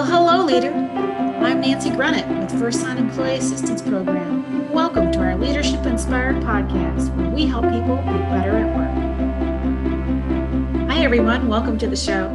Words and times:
Well, 0.00 0.08
hello, 0.08 0.44
leader. 0.46 0.72
I'm 0.72 1.60
Nancy 1.60 1.90
Grunnett 1.90 2.26
with 2.40 2.50
FirstSun 2.52 2.96
Employee 2.96 3.36
Assistance 3.36 3.82
Program. 3.82 4.72
Welcome 4.72 5.12
to 5.12 5.18
our 5.18 5.36
Leadership 5.36 5.84
Inspired 5.84 6.36
podcast, 6.36 7.14
where 7.16 7.28
we 7.28 7.44
help 7.44 7.64
people 7.64 7.96
be 7.96 8.18
better 8.32 8.56
at 8.56 8.74
work. 8.74 8.88
Hi, 10.88 11.04
everyone. 11.04 11.48
Welcome 11.48 11.76
to 11.76 11.86
the 11.86 11.96
show. 11.96 12.30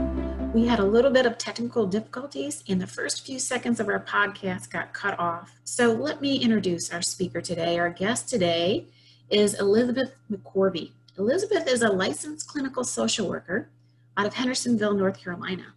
We 0.53 0.67
had 0.67 0.77
a 0.77 0.83
little 0.83 1.09
bit 1.09 1.25
of 1.25 1.39
technical 1.39 1.87
difficulties, 1.87 2.63
and 2.69 2.79
the 2.79 2.85
first 2.85 3.25
few 3.25 3.39
seconds 3.39 3.79
of 3.79 3.87
our 3.87 3.99
podcast 3.99 4.69
got 4.69 4.93
cut 4.93 5.17
off. 5.17 5.55
So, 5.63 5.91
let 5.91 6.21
me 6.21 6.35
introduce 6.35 6.93
our 6.93 7.01
speaker 7.01 7.41
today. 7.41 7.79
Our 7.79 7.89
guest 7.89 8.29
today 8.29 8.85
is 9.31 9.59
Elizabeth 9.59 10.13
McCorvey. 10.31 10.91
Elizabeth 11.17 11.67
is 11.67 11.81
a 11.81 11.89
licensed 11.89 12.47
clinical 12.47 12.83
social 12.83 13.27
worker 13.27 13.69
out 14.17 14.27
of 14.27 14.35
Hendersonville, 14.35 14.93
North 14.93 15.19
Carolina. 15.19 15.73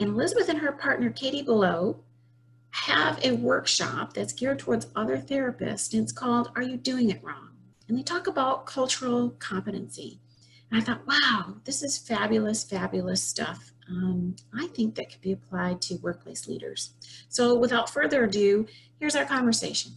And 0.00 0.10
Elizabeth 0.10 0.48
and 0.48 0.58
her 0.58 0.72
partner, 0.72 1.10
Katie 1.10 1.42
Below, 1.42 2.00
have 2.70 3.18
a 3.24 3.32
workshop 3.32 4.12
that's 4.14 4.32
geared 4.32 4.58
towards 4.58 4.86
other 4.94 5.16
therapists, 5.18 5.92
and 5.92 6.02
it's 6.02 6.12
called 6.12 6.50
Are 6.54 6.62
You 6.62 6.76
Doing 6.76 7.10
It 7.10 7.22
Wrong? 7.22 7.50
And 7.88 7.98
they 7.98 8.02
talk 8.02 8.26
about 8.26 8.66
cultural 8.66 9.30
competency. 9.38 10.20
And 10.70 10.80
I 10.80 10.84
thought, 10.84 11.06
wow, 11.06 11.56
this 11.64 11.82
is 11.82 11.98
fabulous, 11.98 12.62
fabulous 12.62 13.22
stuff. 13.22 13.72
Um, 13.88 14.36
I 14.54 14.66
think 14.68 14.94
that 14.94 15.10
could 15.10 15.22
be 15.22 15.32
applied 15.32 15.80
to 15.82 15.96
workplace 15.96 16.46
leaders. 16.46 16.92
So 17.28 17.58
without 17.58 17.88
further 17.88 18.24
ado, 18.24 18.66
here's 19.00 19.16
our 19.16 19.24
conversation 19.24 19.92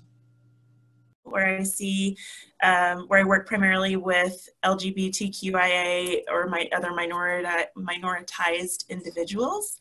where 1.23 1.57
I 1.57 1.63
see 1.63 2.17
um, 2.63 3.05
where 3.07 3.19
I 3.19 3.23
work 3.23 3.47
primarily 3.47 3.95
with 3.95 4.47
LGBTQIA 4.63 6.21
or 6.29 6.47
my 6.47 6.69
other 6.75 6.93
minority, 6.93 7.47
minoritized 7.77 8.87
individuals. 8.89 9.77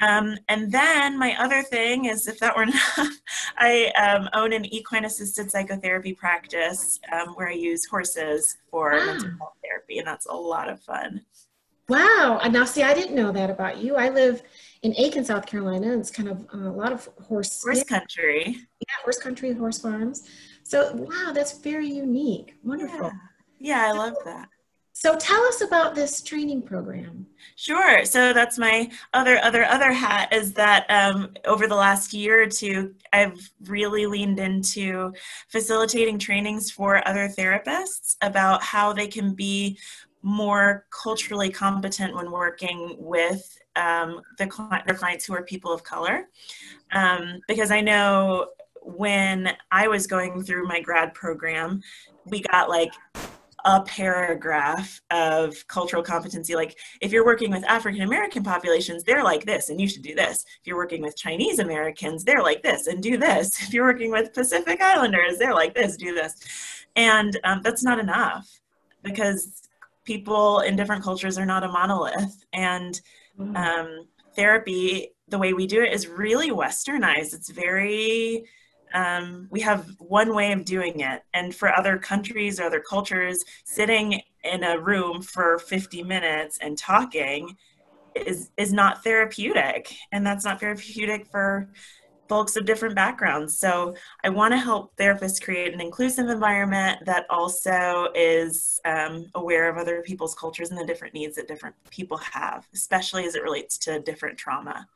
Um, 0.00 0.36
and 0.48 0.72
then 0.72 1.18
my 1.18 1.36
other 1.38 1.62
thing 1.62 2.06
is, 2.06 2.26
if 2.26 2.38
that 2.40 2.56
were 2.56 2.62
enough, 2.64 3.20
I 3.56 3.92
um, 3.98 4.28
own 4.32 4.52
an 4.52 4.64
equine 4.66 5.04
assisted 5.04 5.50
psychotherapy 5.50 6.14
practice 6.14 6.98
um, 7.12 7.28
where 7.34 7.48
I 7.48 7.54
use 7.54 7.84
horses 7.84 8.56
for 8.70 8.94
ah. 8.94 9.04
mental 9.04 9.30
health 9.38 9.54
therapy, 9.62 9.98
and 9.98 10.06
that's 10.06 10.26
a 10.26 10.32
lot 10.32 10.68
of 10.68 10.80
fun. 10.80 11.22
Wow. 11.88 12.40
Now, 12.50 12.64
see, 12.64 12.82
I 12.82 12.94
didn't 12.94 13.14
know 13.14 13.30
that 13.32 13.50
about 13.50 13.76
you. 13.78 13.96
I 13.96 14.08
live 14.08 14.42
in 14.82 14.94
Aiken, 14.96 15.24
South 15.24 15.44
Carolina. 15.44 15.92
And 15.92 16.00
it's 16.00 16.10
kind 16.10 16.30
of 16.30 16.46
uh, 16.54 16.68
a 16.68 16.72
lot 16.72 16.92
of 16.92 17.08
horse 17.22 17.62
horse 17.62 17.84
country. 17.84 18.44
Yeah, 18.46 18.94
horse 19.02 19.18
country, 19.18 19.52
horse 19.52 19.78
farms. 19.78 20.26
So, 20.64 20.92
wow, 20.94 21.32
that's 21.32 21.58
very 21.58 21.86
unique. 21.86 22.56
Wonderful. 22.64 23.12
Yeah, 23.60 23.84
yeah 23.84 23.86
I 23.88 23.92
love 23.92 24.14
that. 24.24 24.48
So 24.96 25.16
tell 25.16 25.42
us 25.42 25.60
about 25.60 25.96
this 25.96 26.22
training 26.22 26.62
program. 26.62 27.26
Sure. 27.56 28.04
So 28.04 28.32
that's 28.32 28.58
my 28.58 28.88
other 29.12 29.38
other 29.42 29.64
other 29.64 29.92
hat 29.92 30.32
is 30.32 30.52
that 30.54 30.86
um, 30.88 31.34
over 31.44 31.66
the 31.66 31.74
last 31.74 32.14
year 32.14 32.44
or 32.44 32.46
two, 32.46 32.94
I've 33.12 33.50
really 33.64 34.06
leaned 34.06 34.38
into 34.38 35.12
facilitating 35.48 36.20
trainings 36.20 36.70
for 36.70 37.06
other 37.08 37.28
therapists 37.28 38.16
about 38.22 38.62
how 38.62 38.92
they 38.92 39.08
can 39.08 39.34
be 39.34 39.78
more 40.22 40.86
culturally 40.90 41.50
competent 41.50 42.14
when 42.14 42.30
working 42.30 42.94
with 42.96 43.58
um, 43.76 44.20
the 44.38 44.46
their 44.86 44.96
clients 44.96 45.26
who 45.26 45.34
are 45.34 45.42
people 45.42 45.72
of 45.72 45.82
color, 45.82 46.28
um, 46.92 47.40
because 47.48 47.72
I 47.72 47.80
know 47.80 48.46
when 48.84 49.56
I 49.70 49.88
was 49.88 50.06
going 50.06 50.42
through 50.42 50.68
my 50.68 50.80
grad 50.80 51.14
program, 51.14 51.82
we 52.26 52.40
got 52.42 52.68
like 52.68 52.92
a 53.64 53.80
paragraph 53.82 55.00
of 55.10 55.66
cultural 55.68 56.02
competency. 56.02 56.54
Like, 56.54 56.78
if 57.00 57.12
you're 57.12 57.24
working 57.24 57.50
with 57.50 57.64
African 57.64 58.02
American 58.02 58.42
populations, 58.42 59.02
they're 59.02 59.24
like 59.24 59.46
this, 59.46 59.70
and 59.70 59.80
you 59.80 59.88
should 59.88 60.02
do 60.02 60.14
this. 60.14 60.44
If 60.60 60.66
you're 60.66 60.76
working 60.76 61.00
with 61.00 61.16
Chinese 61.16 61.58
Americans, 61.58 62.24
they're 62.24 62.42
like 62.42 62.62
this, 62.62 62.86
and 62.86 63.02
do 63.02 63.16
this. 63.16 63.62
If 63.64 63.72
you're 63.72 63.86
working 63.86 64.10
with 64.10 64.34
Pacific 64.34 64.80
Islanders, 64.80 65.38
they're 65.38 65.54
like 65.54 65.74
this, 65.74 65.96
do 65.96 66.14
this. 66.14 66.36
And 66.96 67.38
um, 67.44 67.62
that's 67.62 67.82
not 67.82 67.98
enough 67.98 68.60
because 69.02 69.62
people 70.04 70.60
in 70.60 70.76
different 70.76 71.02
cultures 71.02 71.38
are 71.38 71.46
not 71.46 71.64
a 71.64 71.68
monolith. 71.68 72.44
And 72.52 73.00
mm. 73.38 73.56
um, 73.56 74.06
therapy, 74.36 75.12
the 75.28 75.38
way 75.38 75.54
we 75.54 75.66
do 75.66 75.82
it, 75.82 75.92
is 75.92 76.06
really 76.06 76.50
westernized. 76.50 77.34
It's 77.34 77.48
very 77.48 78.44
um, 78.94 79.48
we 79.50 79.60
have 79.60 79.86
one 79.98 80.34
way 80.34 80.52
of 80.52 80.64
doing 80.64 81.00
it. 81.00 81.22
And 81.34 81.54
for 81.54 81.76
other 81.76 81.98
countries 81.98 82.60
or 82.60 82.64
other 82.64 82.80
cultures, 82.80 83.44
sitting 83.64 84.22
in 84.44 84.62
a 84.62 84.78
room 84.78 85.20
for 85.20 85.58
50 85.58 86.02
minutes 86.02 86.58
and 86.60 86.78
talking 86.78 87.56
is, 88.14 88.50
is 88.56 88.72
not 88.72 89.02
therapeutic. 89.02 89.92
And 90.12 90.24
that's 90.24 90.44
not 90.44 90.60
therapeutic 90.60 91.26
for 91.26 91.68
folks 92.28 92.56
of 92.56 92.64
different 92.64 92.94
backgrounds. 92.94 93.58
So 93.58 93.94
I 94.22 94.30
want 94.30 94.52
to 94.52 94.58
help 94.58 94.96
therapists 94.96 95.42
create 95.42 95.74
an 95.74 95.80
inclusive 95.80 96.28
environment 96.28 97.04
that 97.04 97.26
also 97.28 98.08
is 98.14 98.80
um, 98.84 99.26
aware 99.34 99.68
of 99.68 99.76
other 99.76 100.02
people's 100.02 100.34
cultures 100.34 100.70
and 100.70 100.78
the 100.78 100.86
different 100.86 101.14
needs 101.14 101.36
that 101.36 101.48
different 101.48 101.74
people 101.90 102.16
have, 102.18 102.66
especially 102.72 103.26
as 103.26 103.34
it 103.34 103.42
relates 103.42 103.76
to 103.78 104.00
different 104.00 104.38
trauma. 104.38 104.86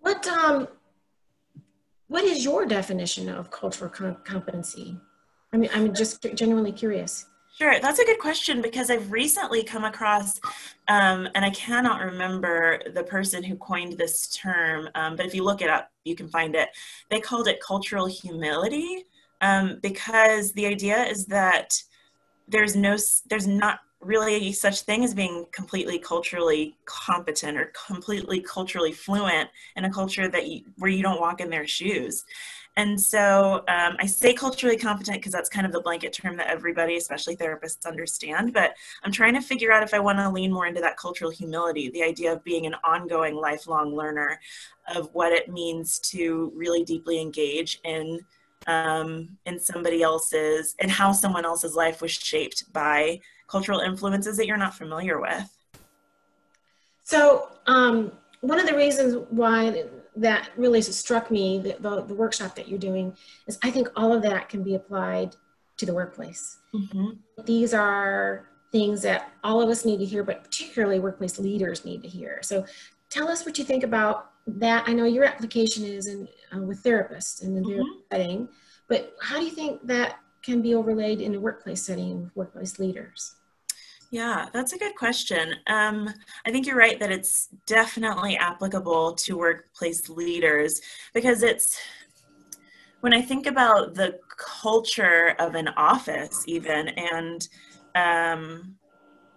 What 0.00 0.26
um, 0.26 0.68
what 2.08 2.24
is 2.24 2.44
your 2.44 2.66
definition 2.66 3.28
of 3.28 3.50
cultural 3.50 3.90
com- 3.90 4.16
competency? 4.24 4.96
I 5.52 5.56
mean, 5.56 5.70
I'm 5.72 5.94
just 5.94 6.22
genuinely 6.34 6.72
curious. 6.72 7.26
Sure, 7.56 7.80
that's 7.80 7.98
a 7.98 8.04
good 8.04 8.18
question 8.18 8.62
because 8.62 8.90
I've 8.90 9.10
recently 9.10 9.64
come 9.64 9.84
across, 9.84 10.38
um, 10.86 11.28
and 11.34 11.44
I 11.44 11.50
cannot 11.50 12.00
remember 12.00 12.80
the 12.94 13.02
person 13.02 13.42
who 13.42 13.56
coined 13.56 13.98
this 13.98 14.28
term, 14.28 14.88
um, 14.94 15.16
but 15.16 15.26
if 15.26 15.34
you 15.34 15.42
look 15.42 15.60
it 15.60 15.68
up, 15.68 15.90
you 16.04 16.14
can 16.14 16.28
find 16.28 16.54
it. 16.54 16.68
They 17.10 17.20
called 17.20 17.48
it 17.48 17.60
cultural 17.60 18.06
humility 18.06 19.04
um, 19.40 19.80
because 19.82 20.52
the 20.52 20.66
idea 20.66 21.04
is 21.04 21.26
that 21.26 21.82
there's 22.46 22.76
no, 22.76 22.96
there's 23.28 23.48
not 23.48 23.80
really 24.00 24.52
such 24.52 24.82
thing 24.82 25.04
as 25.04 25.14
being 25.14 25.46
completely 25.52 25.98
culturally 25.98 26.76
competent 26.84 27.58
or 27.58 27.72
completely 27.86 28.40
culturally 28.40 28.92
fluent 28.92 29.50
in 29.76 29.84
a 29.84 29.92
culture 29.92 30.28
that 30.28 30.46
you, 30.46 30.62
where 30.76 30.90
you 30.90 31.02
don't 31.02 31.20
walk 31.20 31.40
in 31.40 31.50
their 31.50 31.66
shoes. 31.66 32.24
And 32.76 32.98
so 33.00 33.64
um, 33.66 33.96
i 33.98 34.06
say 34.06 34.32
culturally 34.32 34.76
competent 34.76 35.18
because 35.18 35.32
that's 35.32 35.48
kind 35.48 35.66
of 35.66 35.72
the 35.72 35.80
blanket 35.80 36.12
term 36.12 36.36
that 36.36 36.46
everybody 36.46 36.96
especially 36.96 37.36
therapists 37.36 37.84
understand. 37.86 38.52
But 38.52 38.74
i'm 39.02 39.10
trying 39.10 39.34
to 39.34 39.40
figure 39.40 39.72
out 39.72 39.82
if 39.82 39.92
i 39.92 39.98
want 39.98 40.18
to 40.18 40.30
lean 40.30 40.52
more 40.52 40.66
into 40.66 40.80
that 40.80 40.96
cultural 40.96 41.30
humility 41.30 41.90
the 41.90 42.04
idea 42.04 42.32
of 42.32 42.44
being 42.44 42.66
an 42.66 42.76
ongoing 42.84 43.34
lifelong 43.34 43.96
learner 43.96 44.38
of 44.94 45.12
what 45.12 45.32
it 45.32 45.50
means 45.50 45.98
to 45.98 46.52
really 46.54 46.84
deeply 46.84 47.20
engage 47.20 47.80
in 47.84 48.20
um, 48.68 49.36
in 49.44 49.58
somebody 49.58 50.02
else's 50.02 50.76
and 50.78 50.90
how 50.90 51.10
someone 51.10 51.44
else's 51.44 51.74
life 51.74 52.00
was 52.00 52.12
shaped 52.12 52.72
by 52.72 53.18
cultural 53.48 53.80
influences 53.80 54.36
that 54.36 54.46
you're 54.46 54.56
not 54.56 54.74
familiar 54.74 55.20
with? 55.20 55.50
So, 57.02 57.48
um, 57.66 58.12
one 58.42 58.60
of 58.60 58.66
the 58.66 58.76
reasons 58.76 59.16
why 59.30 59.86
that 60.16 60.50
really 60.56 60.82
struck 60.82 61.30
me, 61.30 61.58
the, 61.58 61.76
the, 61.80 62.02
the, 62.02 62.14
workshop 62.14 62.54
that 62.56 62.68
you're 62.68 62.78
doing, 62.78 63.16
is 63.46 63.58
I 63.62 63.70
think 63.70 63.88
all 63.96 64.12
of 64.12 64.22
that 64.22 64.48
can 64.48 64.62
be 64.62 64.74
applied 64.74 65.34
to 65.78 65.86
the 65.86 65.94
workplace. 65.94 66.58
Mm-hmm. 66.74 67.10
These 67.44 67.72
are 67.72 68.48
things 68.72 69.00
that 69.02 69.32
all 69.42 69.62
of 69.62 69.70
us 69.70 69.84
need 69.84 69.98
to 69.98 70.04
hear, 70.04 70.22
but 70.22 70.44
particularly 70.44 70.98
workplace 70.98 71.38
leaders 71.38 71.84
need 71.84 72.02
to 72.02 72.08
hear. 72.08 72.40
So, 72.42 72.66
tell 73.10 73.28
us 73.28 73.46
what 73.46 73.58
you 73.58 73.64
think 73.64 73.84
about 73.84 74.30
that. 74.46 74.84
I 74.86 74.92
know 74.92 75.04
your 75.04 75.24
application 75.24 75.84
is 75.84 76.06
in, 76.06 76.28
uh, 76.54 76.60
with 76.60 76.82
therapists 76.82 77.42
in 77.42 77.54
the 77.54 77.62
mm-hmm. 77.62 78.00
setting, 78.12 78.48
but 78.86 79.16
how 79.22 79.38
do 79.38 79.44
you 79.44 79.50
think 79.50 79.86
that 79.86 80.18
can 80.42 80.62
be 80.62 80.74
overlaid 80.74 81.20
in 81.20 81.34
a 81.34 81.40
workplace 81.40 81.82
setting 81.82 82.22
with 82.22 82.36
workplace 82.36 82.78
leaders? 82.78 83.36
Yeah, 84.10 84.48
that's 84.52 84.72
a 84.72 84.78
good 84.78 84.94
question. 84.94 85.54
Um, 85.66 86.08
I 86.46 86.50
think 86.50 86.66
you're 86.66 86.76
right 86.76 86.98
that 86.98 87.12
it's 87.12 87.48
definitely 87.66 88.38
applicable 88.38 89.14
to 89.14 89.36
workplace 89.36 90.08
leaders 90.08 90.80
because 91.12 91.42
it's 91.42 91.78
when 93.00 93.12
I 93.12 93.20
think 93.20 93.46
about 93.46 93.94
the 93.94 94.18
culture 94.38 95.34
of 95.38 95.54
an 95.54 95.68
office, 95.76 96.44
even 96.46 96.88
and 96.88 97.48
um, 97.94 98.76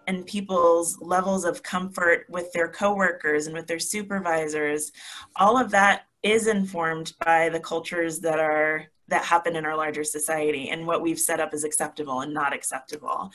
and 0.08 0.26
people's 0.26 0.98
levels 1.02 1.46
of 1.46 1.62
comfort 1.64 2.26
with 2.30 2.52
their 2.54 2.68
coworkers 2.68 3.48
and 3.48 3.56
with 3.56 3.68
their 3.68 3.80
supervisors, 3.80 4.92
all 5.36 5.58
of 5.58 5.70
that 5.72 6.04
is 6.24 6.48
informed 6.48 7.14
by 7.26 7.50
the 7.50 7.60
cultures 7.60 8.20
that 8.20 8.40
are 8.40 8.86
that 9.10 9.26
happen 9.26 9.58
in 9.58 9.66
our 9.66 9.76
larger 9.76 10.06
society 10.06 10.70
and 10.70 10.88
what 10.88 11.02
we've 11.02 11.20
set 11.20 11.42
up 11.42 11.54
as 11.54 11.66
acceptable 11.66 12.22
and 12.22 12.34
not 12.34 12.54
acceptable. 12.54 13.30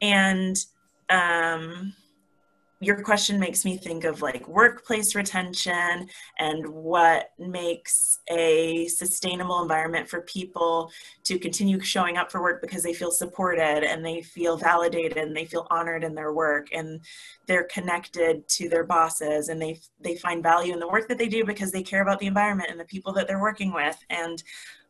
And 0.00 0.56
um, 1.10 1.92
your 2.82 3.02
question 3.02 3.38
makes 3.38 3.66
me 3.66 3.76
think 3.76 4.04
of 4.04 4.22
like 4.22 4.48
workplace 4.48 5.14
retention 5.14 6.08
and 6.38 6.66
what 6.66 7.30
makes 7.38 8.20
a 8.30 8.86
sustainable 8.88 9.60
environment 9.60 10.08
for 10.08 10.22
people 10.22 10.90
to 11.24 11.38
continue 11.38 11.78
showing 11.80 12.16
up 12.16 12.32
for 12.32 12.40
work 12.40 12.62
because 12.62 12.82
they 12.82 12.94
feel 12.94 13.10
supported 13.10 13.84
and 13.84 14.04
they 14.04 14.22
feel 14.22 14.56
validated 14.56 15.18
and 15.18 15.36
they 15.36 15.44
feel 15.44 15.66
honored 15.70 16.02
in 16.02 16.14
their 16.14 16.32
work 16.32 16.68
and 16.72 17.00
they're 17.46 17.64
connected 17.64 18.48
to 18.48 18.70
their 18.70 18.84
bosses 18.84 19.50
and 19.50 19.60
they 19.60 19.78
they 20.00 20.16
find 20.16 20.42
value 20.42 20.72
in 20.72 20.80
the 20.80 20.88
work 20.88 21.06
that 21.06 21.18
they 21.18 21.28
do 21.28 21.44
because 21.44 21.70
they 21.70 21.82
care 21.82 22.00
about 22.00 22.18
the 22.18 22.26
environment 22.26 22.70
and 22.70 22.80
the 22.80 22.84
people 22.84 23.12
that 23.12 23.28
they're 23.28 23.42
working 23.42 23.72
with. 23.72 23.98
And 24.08 24.42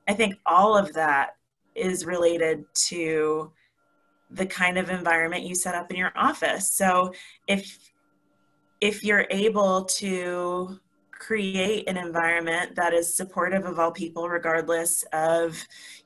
i 0.08 0.14
think 0.14 0.34
all 0.46 0.76
of 0.76 0.92
that 0.94 1.36
is 1.74 2.06
related 2.06 2.64
to 2.74 3.50
the 4.30 4.46
kind 4.46 4.78
of 4.78 4.90
environment 4.90 5.44
you 5.44 5.54
set 5.54 5.74
up 5.74 5.90
in 5.90 5.96
your 5.96 6.12
office. 6.16 6.72
So 6.72 7.12
if 7.46 7.90
if 8.80 9.04
you're 9.04 9.26
able 9.30 9.84
to 9.84 10.80
create 11.12 11.86
an 11.86 11.98
environment 11.98 12.74
that 12.74 12.94
is 12.94 13.14
supportive 13.14 13.66
of 13.66 13.78
all 13.78 13.92
people 13.92 14.28
regardless 14.28 15.04
of 15.12 15.62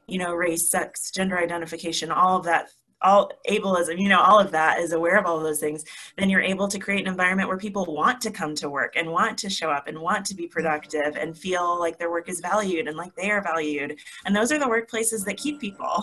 you 0.08 0.18
know 0.18 0.34
race 0.34 0.68
sex 0.68 1.12
gender 1.12 1.38
identification 1.38 2.10
all 2.10 2.36
of 2.36 2.44
that 2.44 2.68
all 3.00 3.30
ableism 3.48 3.96
you 3.96 4.08
know 4.08 4.20
all 4.20 4.40
of 4.40 4.50
that 4.50 4.80
is 4.80 4.92
aware 4.92 5.16
of 5.16 5.24
all 5.24 5.38
those 5.38 5.60
things 5.60 5.84
then 6.18 6.28
you're 6.28 6.40
able 6.40 6.66
to 6.66 6.80
create 6.80 7.02
an 7.02 7.12
environment 7.12 7.48
where 7.48 7.56
people 7.56 7.84
want 7.86 8.20
to 8.20 8.30
come 8.30 8.56
to 8.56 8.68
work 8.68 8.96
and 8.96 9.08
want 9.08 9.38
to 9.38 9.48
show 9.48 9.70
up 9.70 9.86
and 9.86 9.96
want 9.96 10.26
to 10.26 10.34
be 10.34 10.48
productive 10.48 11.16
and 11.16 11.38
feel 11.38 11.78
like 11.78 11.96
their 11.96 12.10
work 12.10 12.28
is 12.28 12.40
valued 12.40 12.88
and 12.88 12.96
like 12.96 13.14
they 13.14 13.30
are 13.30 13.40
valued 13.40 13.96
and 14.26 14.34
those 14.34 14.50
are 14.50 14.58
the 14.58 14.64
workplaces 14.64 15.24
that 15.24 15.36
keep 15.36 15.60
people 15.60 16.02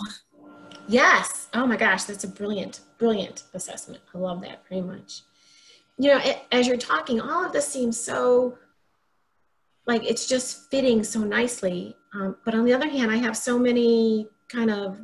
Yes. 0.88 1.48
Oh 1.54 1.66
my 1.66 1.76
gosh, 1.76 2.04
that's 2.04 2.24
a 2.24 2.28
brilliant, 2.28 2.80
brilliant 2.98 3.44
assessment. 3.54 4.02
I 4.14 4.18
love 4.18 4.42
that 4.42 4.66
very 4.68 4.80
much. 4.80 5.22
You 5.98 6.10
know, 6.10 6.18
it, 6.18 6.42
as 6.50 6.66
you're 6.66 6.76
talking, 6.76 7.20
all 7.20 7.44
of 7.44 7.52
this 7.52 7.68
seems 7.68 7.98
so 7.98 8.58
like 9.86 10.04
it's 10.04 10.26
just 10.26 10.70
fitting 10.70 11.02
so 11.04 11.20
nicely. 11.20 11.96
Um, 12.14 12.36
but 12.44 12.54
on 12.54 12.64
the 12.64 12.72
other 12.72 12.88
hand, 12.88 13.10
I 13.10 13.16
have 13.16 13.36
so 13.36 13.58
many 13.58 14.28
kind 14.48 14.70
of 14.70 15.00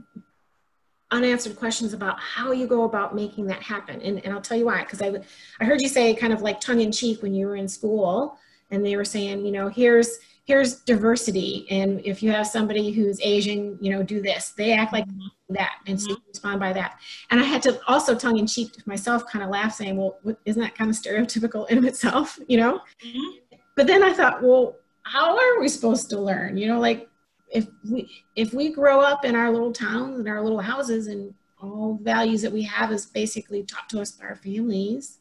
unanswered 1.10 1.56
questions 1.56 1.94
about 1.94 2.20
how 2.20 2.52
you 2.52 2.66
go 2.66 2.84
about 2.84 3.14
making 3.14 3.46
that 3.46 3.62
happen. 3.62 4.00
And, 4.02 4.25
and 4.25 4.32
I'll 4.32 4.40
tell 4.42 4.58
you 4.58 4.66
why, 4.66 4.82
because 4.82 5.00
I, 5.00 5.14
I 5.60 5.64
heard 5.64 5.80
you 5.80 5.88
say 5.88 6.14
kind 6.14 6.32
of 6.32 6.42
like 6.42 6.60
tongue 6.60 6.80
in 6.80 6.92
cheek 6.92 7.22
when 7.22 7.34
you 7.34 7.46
were 7.46 7.56
in 7.56 7.66
school 7.66 8.38
and 8.70 8.84
they 8.84 8.96
were 8.96 9.04
saying, 9.04 9.44
you 9.44 9.52
know, 9.52 9.69
here's, 9.69 10.19
here's 10.49 10.77
diversity 10.81 11.67
and 11.71 12.00
if 12.06 12.23
you 12.23 12.33
have 12.33 12.47
somebody 12.47 12.91
who's 12.91 13.21
asian 13.23 13.77
you 13.83 13.93
know 13.93 14.03
do 14.03 14.21
this 14.21 14.53
they 14.56 14.73
act 14.73 14.95
like 14.95 15.06
mm-hmm. 15.06 15.55
that 15.55 15.75
and 15.87 16.00
so 16.00 16.09
you 16.09 16.17
respond 16.27 16.59
by 16.59 16.73
that 16.73 16.99
and 17.31 17.39
i 17.39 17.45
had 17.45 17.61
to 17.61 17.79
also 17.87 18.15
tongue-in-cheek 18.15 18.87
myself 18.87 19.25
kind 19.27 19.45
of 19.45 19.50
laugh 19.50 19.75
saying 19.75 19.97
well 19.97 20.19
isn't 20.47 20.62
that 20.62 20.75
kind 20.75 20.89
of 20.89 20.97
stereotypical 20.97 21.69
in 21.69 21.85
itself 21.85 22.39
you 22.49 22.56
know 22.56 22.81
mm-hmm. 23.05 23.59
but 23.77 23.87
then 23.87 24.03
i 24.03 24.11
thought 24.12 24.43
well 24.43 24.75
how 25.03 25.37
are 25.37 25.61
we 25.61 25.69
supposed 25.69 26.09
to 26.09 26.19
learn 26.19 26.56
you 26.56 26.67
know 26.67 26.81
like 26.81 27.09
if 27.50 27.67
we 27.89 28.11
if 28.35 28.55
we 28.55 28.73
grow 28.73 29.00
up 29.00 29.27
in 29.27 29.37
our 29.37 29.50
little 29.50 29.73
towns 29.73 30.19
and 30.19 30.29
our 30.29 30.43
little 30.43 30.61
houses 30.61 31.09
and 31.09 31.35
all 31.61 31.99
values 32.03 32.41
that 32.41 32.53
we 32.53 32.62
have 32.62 32.91
is 32.91 33.05
basically 33.05 33.62
taught 33.65 33.89
to 33.91 34.00
us 34.00 34.12
by 34.12 34.25
our 34.25 34.37
families 34.37 35.19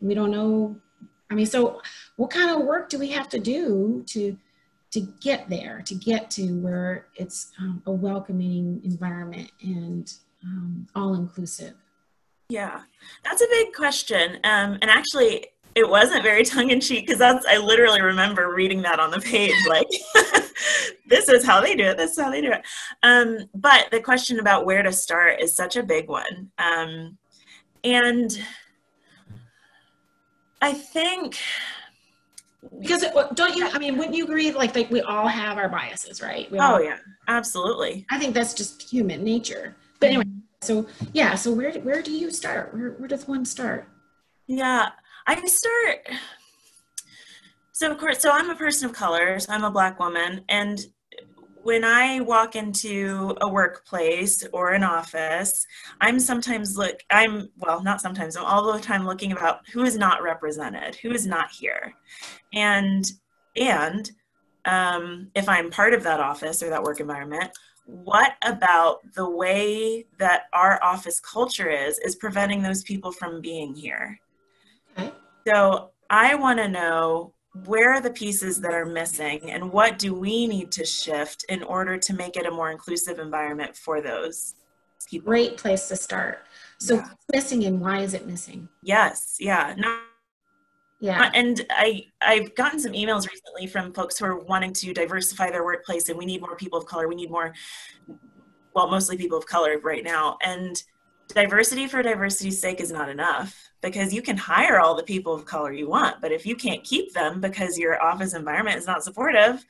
we 0.00 0.14
don't 0.14 0.30
know 0.30 0.74
i 1.30 1.34
mean 1.34 1.44
so 1.44 1.82
what 2.16 2.30
kind 2.30 2.50
of 2.50 2.66
work 2.66 2.88
do 2.88 2.98
we 2.98 3.08
have 3.08 3.28
to 3.28 3.38
do 3.38 4.02
to 4.06 4.36
to 4.92 5.00
get 5.20 5.48
there, 5.48 5.82
to 5.86 5.94
get 5.94 6.30
to 6.32 6.60
where 6.60 7.06
it's 7.14 7.52
um, 7.60 7.82
a 7.86 7.92
welcoming 7.92 8.80
environment 8.84 9.50
and 9.62 10.12
um, 10.42 10.86
all 10.94 11.14
inclusive? 11.14 11.74
Yeah, 12.48 12.80
that's 13.24 13.42
a 13.42 13.46
big 13.48 13.72
question. 13.72 14.34
Um, 14.42 14.78
and 14.82 14.90
actually, 14.90 15.46
it 15.74 15.88
wasn't 15.88 16.22
very 16.22 16.44
tongue 16.44 16.70
in 16.70 16.80
cheek 16.80 17.06
because 17.06 17.18
that's 17.18 17.46
I 17.46 17.58
literally 17.58 18.02
remember 18.02 18.52
reading 18.52 18.82
that 18.82 18.98
on 19.00 19.10
the 19.10 19.20
page 19.20 19.54
like 19.68 19.86
this 21.06 21.28
is 21.28 21.44
how 21.44 21.60
they 21.60 21.76
do 21.76 21.84
it. 21.84 21.96
This 21.96 22.12
is 22.12 22.20
how 22.20 22.30
they 22.30 22.40
do 22.40 22.52
it. 22.52 22.62
Um, 23.02 23.48
but 23.54 23.88
the 23.90 24.00
question 24.00 24.40
about 24.40 24.66
where 24.66 24.82
to 24.82 24.92
start 24.92 25.40
is 25.40 25.54
such 25.54 25.76
a 25.76 25.82
big 25.82 26.08
one. 26.08 26.50
Um, 26.58 27.18
and 27.84 28.38
I 30.60 30.72
think 30.72 31.38
because 32.78 33.02
it, 33.02 33.12
don't 33.34 33.56
you 33.56 33.66
i 33.72 33.78
mean 33.78 33.96
wouldn't 33.96 34.14
you 34.14 34.24
agree 34.24 34.52
like, 34.52 34.74
like 34.74 34.90
we 34.90 35.00
all 35.00 35.26
have 35.26 35.56
our 35.56 35.68
biases 35.68 36.20
right? 36.20 36.50
We 36.50 36.58
oh 36.58 36.62
all, 36.62 36.82
yeah. 36.82 36.98
Absolutely. 37.28 38.06
I 38.10 38.18
think 38.18 38.34
that's 38.34 38.54
just 38.54 38.82
human 38.82 39.22
nature. 39.22 39.76
But 39.98 40.08
anyway 40.08 40.24
mm-hmm. 40.24 40.38
so 40.60 40.86
yeah 41.12 41.34
so 41.34 41.52
where 41.52 41.72
where 41.80 42.02
do 42.02 42.12
you 42.12 42.30
start? 42.30 42.74
Where, 42.74 42.90
where 42.92 43.08
does 43.08 43.26
one 43.26 43.44
start? 43.44 43.88
Yeah 44.46 44.90
i 45.26 45.46
start 45.46 46.08
so 47.72 47.90
of 47.90 47.98
course 47.98 48.20
so 48.20 48.30
i'm 48.32 48.50
a 48.50 48.54
person 48.54 48.88
of 48.88 48.94
color 48.94 49.38
so 49.38 49.52
i'm 49.52 49.64
a 49.64 49.70
black 49.70 49.98
woman 49.98 50.42
and 50.48 50.80
when 51.62 51.84
I 51.84 52.20
walk 52.20 52.56
into 52.56 53.36
a 53.40 53.48
workplace 53.48 54.46
or 54.52 54.72
an 54.72 54.82
office, 54.82 55.66
I'm 56.00 56.18
sometimes 56.18 56.76
look 56.76 57.00
I'm 57.10 57.48
well, 57.58 57.82
not 57.82 58.00
sometimes, 58.00 58.36
I'm 58.36 58.44
all 58.44 58.72
the 58.72 58.80
time 58.80 59.06
looking 59.06 59.32
about 59.32 59.68
who 59.72 59.84
is 59.84 59.96
not 59.96 60.22
represented, 60.22 60.96
who 60.96 61.10
is 61.12 61.26
not 61.26 61.50
here. 61.50 61.94
And 62.52 63.10
and 63.56 64.10
um, 64.64 65.30
if 65.34 65.48
I'm 65.48 65.70
part 65.70 65.94
of 65.94 66.02
that 66.04 66.20
office 66.20 66.62
or 66.62 66.70
that 66.70 66.82
work 66.82 67.00
environment, 67.00 67.50
what 67.86 68.34
about 68.42 69.00
the 69.14 69.28
way 69.28 70.06
that 70.18 70.44
our 70.52 70.82
office 70.82 71.20
culture 71.20 71.68
is 71.68 71.98
is 71.98 72.16
preventing 72.16 72.62
those 72.62 72.82
people 72.82 73.12
from 73.12 73.40
being 73.40 73.74
here? 73.74 74.18
Okay. 74.98 75.12
So 75.46 75.90
I 76.08 76.34
want 76.34 76.58
to 76.58 76.68
know 76.68 77.34
where 77.64 77.92
are 77.92 78.00
the 78.00 78.10
pieces 78.10 78.60
that 78.60 78.72
are 78.72 78.86
missing 78.86 79.50
and 79.50 79.72
what 79.72 79.98
do 79.98 80.14
we 80.14 80.46
need 80.46 80.70
to 80.72 80.84
shift 80.84 81.44
in 81.48 81.62
order 81.64 81.98
to 81.98 82.12
make 82.14 82.36
it 82.36 82.46
a 82.46 82.50
more 82.50 82.70
inclusive 82.70 83.18
environment 83.18 83.76
for 83.76 84.00
those 84.00 84.54
people? 85.08 85.26
Great 85.26 85.56
place 85.56 85.88
to 85.88 85.96
start. 85.96 86.46
So 86.78 86.96
yeah. 86.96 87.08
missing 87.32 87.64
and 87.64 87.80
why 87.80 88.00
is 88.00 88.14
it 88.14 88.26
missing? 88.26 88.68
Yes, 88.82 89.36
yeah. 89.40 89.74
Not, 89.76 90.00
yeah. 91.00 91.22
Uh, 91.22 91.30
and 91.34 91.66
I 91.70 92.06
I've 92.20 92.54
gotten 92.54 92.78
some 92.78 92.92
emails 92.92 93.28
recently 93.28 93.66
from 93.66 93.92
folks 93.92 94.18
who 94.18 94.26
are 94.26 94.38
wanting 94.38 94.72
to 94.74 94.94
diversify 94.94 95.50
their 95.50 95.64
workplace 95.64 96.08
and 96.08 96.18
we 96.18 96.26
need 96.26 96.42
more 96.42 96.56
people 96.56 96.78
of 96.78 96.86
color. 96.86 97.08
We 97.08 97.16
need 97.16 97.30
more 97.30 97.52
well, 98.74 98.88
mostly 98.88 99.16
people 99.16 99.38
of 99.38 99.46
color 99.46 99.78
right 99.82 100.04
now. 100.04 100.38
And 100.44 100.80
diversity 101.34 101.86
for 101.86 102.02
diversity's 102.02 102.60
sake 102.60 102.80
is 102.80 102.90
not 102.90 103.08
enough 103.08 103.70
because 103.82 104.12
you 104.12 104.22
can 104.22 104.36
hire 104.36 104.80
all 104.80 104.94
the 104.94 105.02
people 105.02 105.34
of 105.34 105.44
color 105.44 105.72
you 105.72 105.88
want, 105.88 106.20
but 106.20 106.32
if 106.32 106.44
you 106.44 106.54
can't 106.54 106.84
keep 106.84 107.12
them 107.12 107.40
because 107.40 107.78
your 107.78 108.02
office 108.02 108.34
environment 108.34 108.76
is 108.76 108.86
not 108.86 109.02
supportive, 109.02 109.64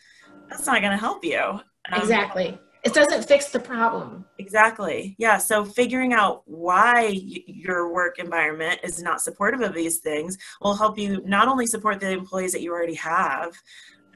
that's 0.48 0.66
not 0.66 0.80
going 0.80 0.92
to 0.92 0.96
help 0.96 1.24
you. 1.24 1.38
Um, 1.40 2.00
exactly. 2.00 2.58
It 2.82 2.94
doesn't 2.94 3.24
fix 3.24 3.50
the 3.50 3.60
problem. 3.60 4.24
Exactly. 4.38 5.14
Yeah. 5.18 5.36
So 5.36 5.64
figuring 5.64 6.14
out 6.14 6.42
why 6.46 7.08
y- 7.08 7.44
your 7.46 7.92
work 7.92 8.18
environment 8.18 8.80
is 8.82 9.02
not 9.02 9.20
supportive 9.20 9.60
of 9.60 9.74
these 9.74 9.98
things 9.98 10.38
will 10.62 10.74
help 10.74 10.98
you 10.98 11.22
not 11.26 11.46
only 11.46 11.66
support 11.66 12.00
the 12.00 12.10
employees 12.10 12.52
that 12.52 12.62
you 12.62 12.72
already 12.72 12.94
have, 12.94 13.52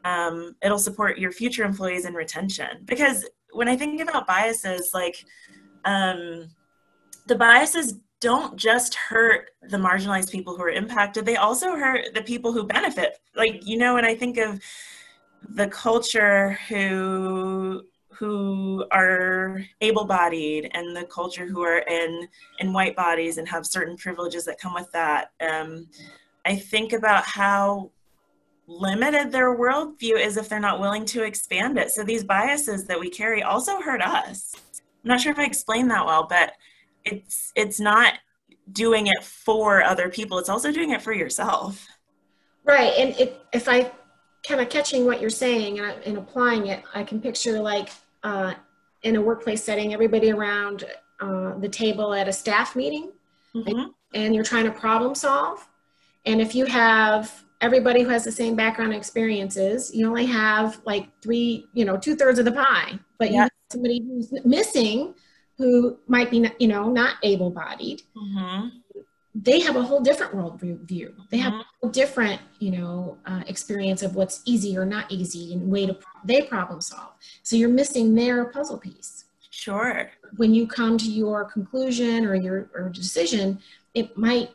um, 0.05 0.57
it'll 0.63 0.79
support 0.79 1.19
your 1.19 1.31
future 1.31 1.65
employees 1.65 2.05
and 2.07 2.17
retention. 2.17 2.85
Because 2.85 3.27
when 3.53 3.69
I 3.69 3.77
think 3.77 4.01
about 4.01 4.27
biases, 4.27 4.91
like, 4.95 5.25
um, 5.85 6.49
the 7.27 7.35
biases 7.37 7.95
don't 8.21 8.57
just 8.57 8.95
hurt 8.95 9.51
the 9.69 9.77
marginalized 9.77 10.31
people 10.31 10.57
who 10.57 10.63
are 10.63 10.71
impacted, 10.71 11.27
they 11.27 11.37
also 11.37 11.77
hurt 11.77 12.15
the 12.15 12.23
people 12.23 12.53
who 12.53 12.65
benefit. 12.65 13.19
Like, 13.37 13.67
you 13.67 13.77
know, 13.77 13.95
when 13.95 14.05
I 14.05 14.15
think 14.15 14.39
of 14.39 14.61
the 15.49 15.69
culture 15.69 16.59
who 16.69 17.83
who 18.11 18.85
are 18.93 19.65
able-bodied 19.81 20.71
and 20.73 20.97
the 20.97 21.05
culture 21.05 21.47
who 21.47 21.63
are 21.63 21.79
in 21.81 22.29
in 22.61 22.73
white 22.73 22.95
bodies 22.97 23.39
and 23.39 23.49
have 23.49 23.67
certain 23.67 23.97
privileges 23.97 24.45
that 24.45 24.59
come 24.59 24.73
with 24.73 24.91
that 24.93 25.33
um, 25.41 25.87
i 26.45 26.55
think 26.55 26.93
about 26.93 27.25
how 27.25 27.91
limited 28.69 29.33
their 29.33 29.57
worldview 29.57 30.19
is 30.19 30.37
if 30.37 30.49
they're 30.49 30.61
not 30.61 30.81
willing 30.81 31.05
to 31.05 31.25
expand 31.25 31.77
it 31.77 31.91
so 31.91 32.05
these 32.05 32.25
biases 32.25 32.87
that 32.87 32.99
we 32.99 33.11
carry 33.11 33.43
also 33.43 33.81
hurt 33.81 34.01
us 34.01 34.55
i'm 34.55 35.09
not 35.09 35.21
sure 35.21 35.33
if 35.33 35.39
i 35.39 35.45
explained 35.45 35.91
that 35.91 36.07
well 36.07 36.27
but 36.29 36.53
it's 37.05 37.53
it's 37.55 37.81
not 37.81 38.15
doing 38.73 39.07
it 39.07 39.23
for 39.23 39.83
other 39.83 40.09
people 40.09 40.39
it's 40.39 40.49
also 40.49 40.73
doing 40.73 40.91
it 40.91 41.03
for 41.03 41.13
yourself 41.13 41.87
right 42.65 42.93
and 42.99 43.19
it, 43.21 43.45
if 43.53 43.69
i 43.69 43.91
kind 44.47 44.61
of 44.61 44.69
catching 44.69 45.05
what 45.05 45.21
you're 45.21 45.31
saying 45.31 45.81
and, 45.81 46.03
and 46.05 46.19
applying 46.19 46.67
it 46.69 46.83
i 46.95 47.03
can 47.03 47.21
picture 47.21 47.61
like 47.61 47.91
uh, 48.23 48.55
in 49.03 49.17
a 49.17 49.21
workplace 49.21 49.63
setting 49.63 49.93
everybody 49.93 50.33
around 50.33 50.85
uh, 51.21 51.59
the 51.59 51.69
table 51.69 52.15
at 52.15 52.27
a 52.27 52.33
staff 52.33 52.75
meeting 52.75 53.13
mm-hmm. 53.55 53.69
and, 53.69 53.91
and 54.15 54.35
you're 54.35 54.45
trying 54.45 54.65
to 54.65 54.71
problem 54.71 55.15
solve 55.15 55.69
and 56.25 56.41
if 56.41 56.55
you 56.55 56.65
have 56.65 57.45
everybody 57.61 58.03
who 58.03 58.09
has 58.09 58.25
the 58.25 58.33
same 58.33 58.57
background 58.57 58.95
experiences 58.95 59.95
you 59.95 60.09
only 60.09 60.27
have 60.27 60.81
like 60.87 61.09
three 61.21 61.67
you 61.75 61.85
know 61.85 61.97
two-thirds 61.97 62.39
of 62.39 62.47
the 62.47 62.53
pie 62.53 62.99
but 63.19 63.29
yeah. 63.29 63.35
you 63.35 63.41
have 63.41 63.51
somebody 63.71 64.01
who's 64.01 64.33
missing 64.45 65.15
who 65.59 65.99
might 66.09 66.31
be, 66.31 66.51
you 66.59 66.69
know, 66.69 66.91
not 66.91 67.17
able-bodied. 67.23 68.03
Mm-hmm. 68.17 68.69
they 69.35 69.61
have 69.61 69.75
a 69.77 69.83
whole 69.83 70.01
different 70.01 70.35
world 70.35 70.61
view. 70.61 71.13
They 71.31 71.39
have 71.39 71.53
mm-hmm. 71.53 71.89
a 71.89 71.91
different, 71.91 72.41
you 72.61 72.71
know, 72.71 73.19
uh, 73.27 73.43
experience 73.49 74.03
of 74.03 74.15
what's 74.15 74.43
easy 74.45 74.79
or 74.79 74.87
not 74.87 75.11
easy 75.11 75.53
and 75.53 75.69
way 75.69 75.87
to 75.87 75.99
they 76.25 76.43
problem 76.43 76.81
solve. 76.81 77.13
So 77.43 77.57
you're 77.57 77.69
missing 77.69 78.15
their 78.15 78.45
puzzle 78.47 78.79
piece. 78.79 79.25
Sure. 79.51 80.11
When 80.37 80.55
you 80.55 80.67
come 80.67 80.99
to 80.99 81.11
your 81.11 81.45
conclusion 81.45 82.25
or 82.27 82.35
your 82.35 82.71
or 82.75 82.89
decision, 82.89 83.61
it 83.95 84.17
might 84.17 84.51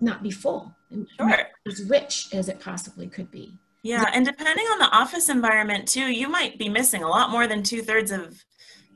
not 0.00 0.22
be 0.22 0.30
full. 0.30 0.74
Sure. 1.16 1.46
As 1.66 1.82
rich 1.84 2.28
as 2.32 2.48
it 2.48 2.60
possibly 2.60 3.08
could 3.08 3.30
be. 3.30 3.58
Yeah, 3.82 4.10
and 4.12 4.26
depending 4.26 4.66
on 4.66 4.78
the 4.78 4.90
office 4.90 5.28
environment 5.28 5.88
too, 5.88 6.12
you 6.12 6.28
might 6.28 6.58
be 6.58 6.68
missing 6.68 7.02
a 7.02 7.08
lot 7.08 7.30
more 7.30 7.46
than 7.46 7.62
two 7.62 7.82
thirds 7.82 8.10
of 8.10 8.44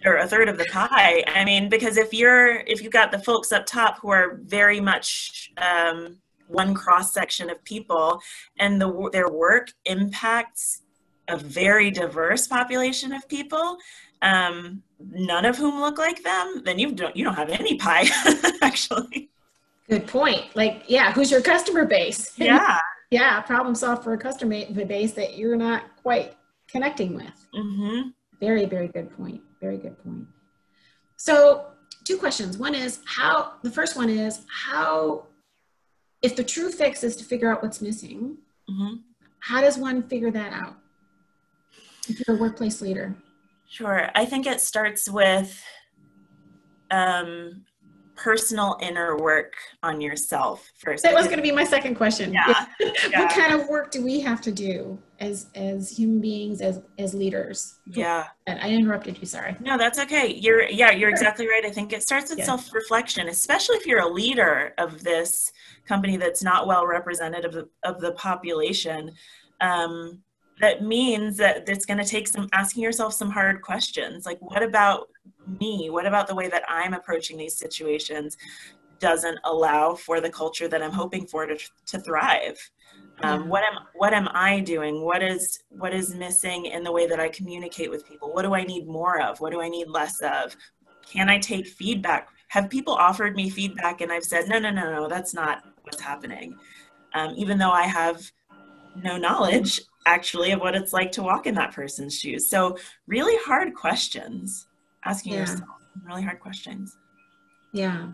or 0.05 0.17
a 0.17 0.27
third 0.27 0.49
of 0.49 0.59
the 0.59 0.65
pie. 0.67 1.25
I 1.27 1.45
mean, 1.45 1.69
because 1.69 1.97
if 1.97 2.13
you're 2.13 2.57
if 2.61 2.83
you've 2.83 2.93
got 2.93 3.11
the 3.11 3.19
folks 3.19 3.53
up 3.53 3.67
top 3.67 4.01
who 4.01 4.11
are 4.11 4.41
very 4.43 4.81
much 4.81 5.53
um, 5.59 6.19
one 6.47 6.75
cross 6.75 7.13
section 7.13 7.51
of 7.51 7.63
people, 7.65 8.21
and 8.59 8.81
the 8.81 9.11
their 9.13 9.31
work 9.31 9.73
impacts 9.87 10.83
a 11.29 11.37
very 11.37 11.91
diverse 11.91 12.47
population 12.47 13.13
of 13.13 13.27
people, 13.29 13.79
um, 14.23 14.83
none 15.01 15.45
of 15.45 15.57
whom 15.57 15.81
look 15.81 15.99
like 15.99 16.23
them, 16.23 16.63
then 16.65 16.79
you 16.79 16.93
don't 16.93 17.17
you 17.17 17.25
don't 17.25 17.35
have 17.35 17.51
any 17.51 17.77
pie 17.77 18.07
actually. 18.63 19.31
Good 19.89 20.07
point. 20.07 20.45
Like, 20.55 20.85
yeah, 20.87 21.13
who's 21.13 21.31
your 21.31 21.43
customer 21.43 21.85
base? 21.85 22.33
Yeah. 22.39 22.79
yeah, 23.11 23.41
problem 23.43 23.75
solve 23.75 24.03
for 24.03 24.15
a 24.15 24.19
customer 24.19 24.65
base 24.87 25.13
that 25.13 25.37
you're 25.37 25.57
not 25.57 25.85
quite 26.03 26.37
connecting 26.69 27.15
with. 27.15 27.49
Mm-hmm. 27.55 28.09
Very, 28.41 28.65
very 28.67 28.89
good 28.89 29.15
point. 29.17 29.41
Very 29.65 29.79
good 29.79 29.97
point. 30.05 30.27
So, 31.17 31.69
two 32.05 32.19
questions. 32.19 32.59
One 32.59 32.75
is 32.75 33.01
how, 33.07 33.55
the 33.63 33.71
first 33.71 33.97
one 33.97 34.11
is 34.11 34.43
how, 34.47 35.25
if 36.21 36.37
the 36.37 36.45
true 36.45 36.71
fix 36.71 37.03
is 37.03 37.17
to 37.17 37.25
figure 37.25 37.51
out 37.51 37.63
what's 37.63 37.81
missing, 37.81 38.37
mm-hmm. 38.71 38.97
how 39.39 39.63
does 39.63 39.79
one 39.79 40.03
figure 40.03 40.31
that 40.31 40.53
out? 40.53 40.77
If 42.07 42.21
you're 42.21 42.37
a 42.37 42.39
workplace 42.39 42.83
leader. 42.83 43.17
Sure. 43.67 44.11
I 44.15 44.27
think 44.27 44.47
it 44.47 44.61
starts 44.61 45.09
with 45.09 45.59
um, 46.91 47.65
personal 48.17 48.77
inner 48.83 49.17
work 49.17 49.55
on 49.83 50.03
yourself 50.03 50.71
first. 50.77 51.05
That 51.05 51.15
was 51.15 51.25
going 51.25 51.39
to 51.39 51.43
be 51.43 51.53
my 51.53 51.65
second 51.65 51.95
question. 51.95 52.35
Yeah. 52.35 52.67
yeah. 52.81 53.21
what 53.21 53.31
kind 53.31 53.59
of 53.59 53.67
work 53.69 53.91
do 53.91 54.05
we 54.05 54.21
have 54.21 54.43
to 54.43 54.53
do 54.53 54.99
as 55.25 55.47
as 55.55 55.91
human 55.91 56.21
beings, 56.21 56.61
as 56.61 56.81
as 56.99 57.15
leaders? 57.15 57.81
Yeah. 57.87 58.27
And 58.47 58.61
I 58.61 58.71
interrupted 58.71 59.19
you. 59.19 59.27
Sorry. 59.27 59.57
No, 59.61 59.79
that's 59.79 59.99
okay. 59.99 60.29
You're 60.35 60.65
yeah, 60.65 60.91
you're 60.91 61.09
sure. 61.09 61.11
exactly 61.11 61.47
right. 61.49 61.65
I 61.65 61.71
think 61.71 61.93
it 61.93 62.03
starts 62.03 62.31
with 62.31 62.39
yeah. 62.39 62.45
self 62.45 62.73
reflection, 62.73 63.29
especially 63.29 63.77
if 63.77 63.87
you're 63.87 64.01
a 64.01 64.09
leader 64.09 64.75
of 64.79 65.03
this 65.03 65.53
company 65.87 66.17
that's 66.17 66.43
not 66.43 66.67
well 66.67 66.87
representative 66.87 67.57
of, 67.57 67.69
of 67.83 68.01
the 68.01 68.13
population. 68.13 69.13
Um, 69.61 70.23
that 70.61 70.83
means 70.83 71.37
that 71.37 71.69
it's 71.69 71.85
going 71.85 71.99
to 71.99 72.05
take 72.05 72.29
some 72.29 72.49
asking 72.53 72.83
yourself 72.83 73.13
some 73.13 73.31
hard 73.31 73.61
questions 73.63 74.25
like 74.25 74.39
what 74.41 74.63
about 74.63 75.09
me 75.61 75.91
what 75.91 76.07
about 76.07 76.29
the 76.29 76.35
way 76.35 76.49
that 76.49 76.63
i'm 76.69 76.95
approaching 76.95 77.37
these 77.37 77.57
situations 77.57 78.37
doesn't 79.01 79.39
allow 79.45 79.95
for 79.95 80.21
the 80.21 80.31
culture 80.31 80.69
that 80.69 80.83
i'm 80.83 80.93
hoping 80.93 81.27
for 81.27 81.45
to, 81.47 81.59
to 81.87 81.99
thrive 81.99 82.71
um, 83.23 83.49
what 83.49 83.63
am 83.63 83.79
what 83.95 84.13
am 84.13 84.29
i 84.33 84.61
doing 84.61 85.03
what 85.03 85.23
is 85.23 85.63
what 85.69 85.95
is 85.95 86.15
missing 86.15 86.67
in 86.67 86.83
the 86.83 86.91
way 86.91 87.07
that 87.07 87.21
i 87.21 87.29
communicate 87.29 87.91
with 87.91 88.07
people 88.07 88.33
what 88.33 88.43
do 88.43 88.55
i 88.55 88.63
need 88.65 88.87
more 88.87 89.21
of 89.21 89.41
what 89.41 89.53
do 89.53 89.61
i 89.61 89.69
need 89.69 89.89
less 89.89 90.21
of 90.21 90.57
can 91.11 91.29
i 91.31 91.39
take 91.39 91.67
feedback 91.67 92.29
have 92.49 92.69
people 92.69 92.95
offered 92.95 93.37
me 93.37 93.49
feedback 93.49 94.01
and 94.01 94.11
i've 94.11 94.25
said 94.25 94.49
no 94.49 94.59
no 94.59 94.71
no 94.71 94.93
no 94.93 95.09
that's 95.09 95.35
not 95.35 95.63
what's 95.83 96.01
happening 96.01 96.57
um, 97.15 97.33
even 97.37 97.57
though 97.57 97.71
i 97.71 97.85
have 97.85 98.21
no 98.97 99.17
knowledge 99.17 99.81
actually 100.07 100.53
of 100.53 100.61
what 100.61 100.75
it's 100.75 100.93
like 100.93 101.11
to 101.13 101.23
walk 101.23 101.47
in 101.47 101.55
that 101.55 101.73
person's 101.73 102.19
shoes. 102.19 102.49
So 102.49 102.77
really 103.07 103.37
hard 103.45 103.75
questions, 103.75 104.67
asking 105.05 105.33
yeah. 105.33 105.41
yourself 105.41 105.69
really 106.05 106.23
hard 106.23 106.41
questions. 106.41 106.97
Yeah. 107.73 108.09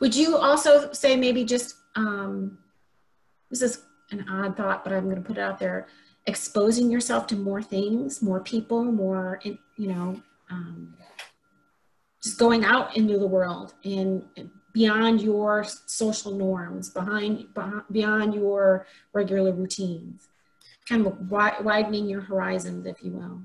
Would 0.00 0.14
you 0.14 0.36
also 0.36 0.92
say 0.92 1.16
maybe 1.16 1.44
just 1.44 1.76
um, 1.96 2.58
this 3.50 3.62
is 3.62 3.82
an 4.12 4.26
odd 4.28 4.56
thought, 4.56 4.84
but 4.84 4.92
I'm 4.92 5.04
going 5.04 5.16
to 5.16 5.22
put 5.22 5.38
it 5.38 5.40
out 5.40 5.58
there. 5.58 5.86
Exposing 6.26 6.90
yourself 6.90 7.26
to 7.28 7.36
more 7.36 7.62
things, 7.62 8.22
more 8.22 8.40
people, 8.40 8.84
more 8.84 9.40
you 9.44 9.88
know, 9.88 10.22
um, 10.50 10.94
just 12.22 12.38
going 12.38 12.64
out 12.64 12.96
into 12.96 13.18
the 13.18 13.26
world 13.26 13.72
and 13.84 14.24
beyond 14.72 15.22
your 15.22 15.64
social 15.86 16.32
norms, 16.32 16.90
behind 16.90 17.46
beyond 17.90 18.34
your 18.34 18.86
regular 19.12 19.52
routines 19.52 20.28
kind 20.90 21.06
of 21.06 21.30
widening 21.30 22.08
your 22.08 22.20
horizons, 22.20 22.84
if 22.84 23.02
you 23.02 23.12
will. 23.12 23.40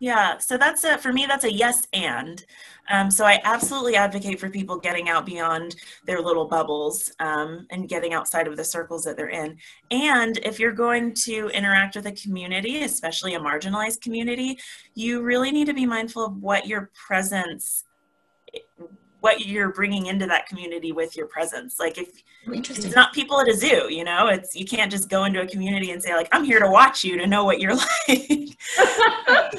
Yeah, 0.00 0.38
so 0.38 0.56
that's 0.56 0.84
a, 0.84 0.96
for 0.96 1.12
me, 1.12 1.26
that's 1.26 1.44
a 1.44 1.52
yes 1.52 1.82
and. 1.92 2.44
Um, 2.90 3.10
so 3.10 3.24
I 3.24 3.40
absolutely 3.44 3.96
advocate 3.96 4.38
for 4.38 4.48
people 4.48 4.78
getting 4.78 5.08
out 5.08 5.26
beyond 5.26 5.74
their 6.06 6.22
little 6.22 6.46
bubbles 6.46 7.12
um, 7.18 7.66
and 7.70 7.88
getting 7.88 8.14
outside 8.14 8.46
of 8.46 8.56
the 8.56 8.64
circles 8.64 9.02
that 9.04 9.16
they're 9.16 9.28
in. 9.28 9.58
And 9.90 10.38
if 10.38 10.58
you're 10.60 10.72
going 10.72 11.14
to 11.24 11.48
interact 11.48 11.96
with 11.96 12.06
a 12.06 12.12
community, 12.12 12.84
especially 12.84 13.34
a 13.34 13.40
marginalized 13.40 14.00
community, 14.00 14.58
you 14.94 15.22
really 15.22 15.50
need 15.50 15.66
to 15.66 15.74
be 15.74 15.84
mindful 15.84 16.24
of 16.24 16.36
what 16.36 16.66
your 16.66 16.90
presence 17.06 17.84
what 19.20 19.46
you're 19.46 19.72
bringing 19.72 20.06
into 20.06 20.26
that 20.26 20.46
community 20.46 20.92
with 20.92 21.16
your 21.16 21.26
presence. 21.26 21.78
Like 21.78 21.98
if 21.98 22.22
it's 22.46 22.94
not 22.94 23.12
people 23.12 23.40
at 23.40 23.48
a 23.48 23.54
zoo, 23.54 23.88
you 23.92 24.04
know, 24.04 24.28
it's 24.28 24.54
you 24.54 24.64
can't 24.64 24.90
just 24.90 25.08
go 25.08 25.24
into 25.24 25.42
a 25.42 25.46
community 25.46 25.90
and 25.90 26.02
say 26.02 26.14
like 26.14 26.28
I'm 26.32 26.44
here 26.44 26.60
to 26.60 26.70
watch 26.70 27.04
you 27.04 27.18
to 27.18 27.26
know 27.26 27.44
what 27.44 27.60
you're 27.60 27.74
like. 27.76 27.86
that, 28.78 29.52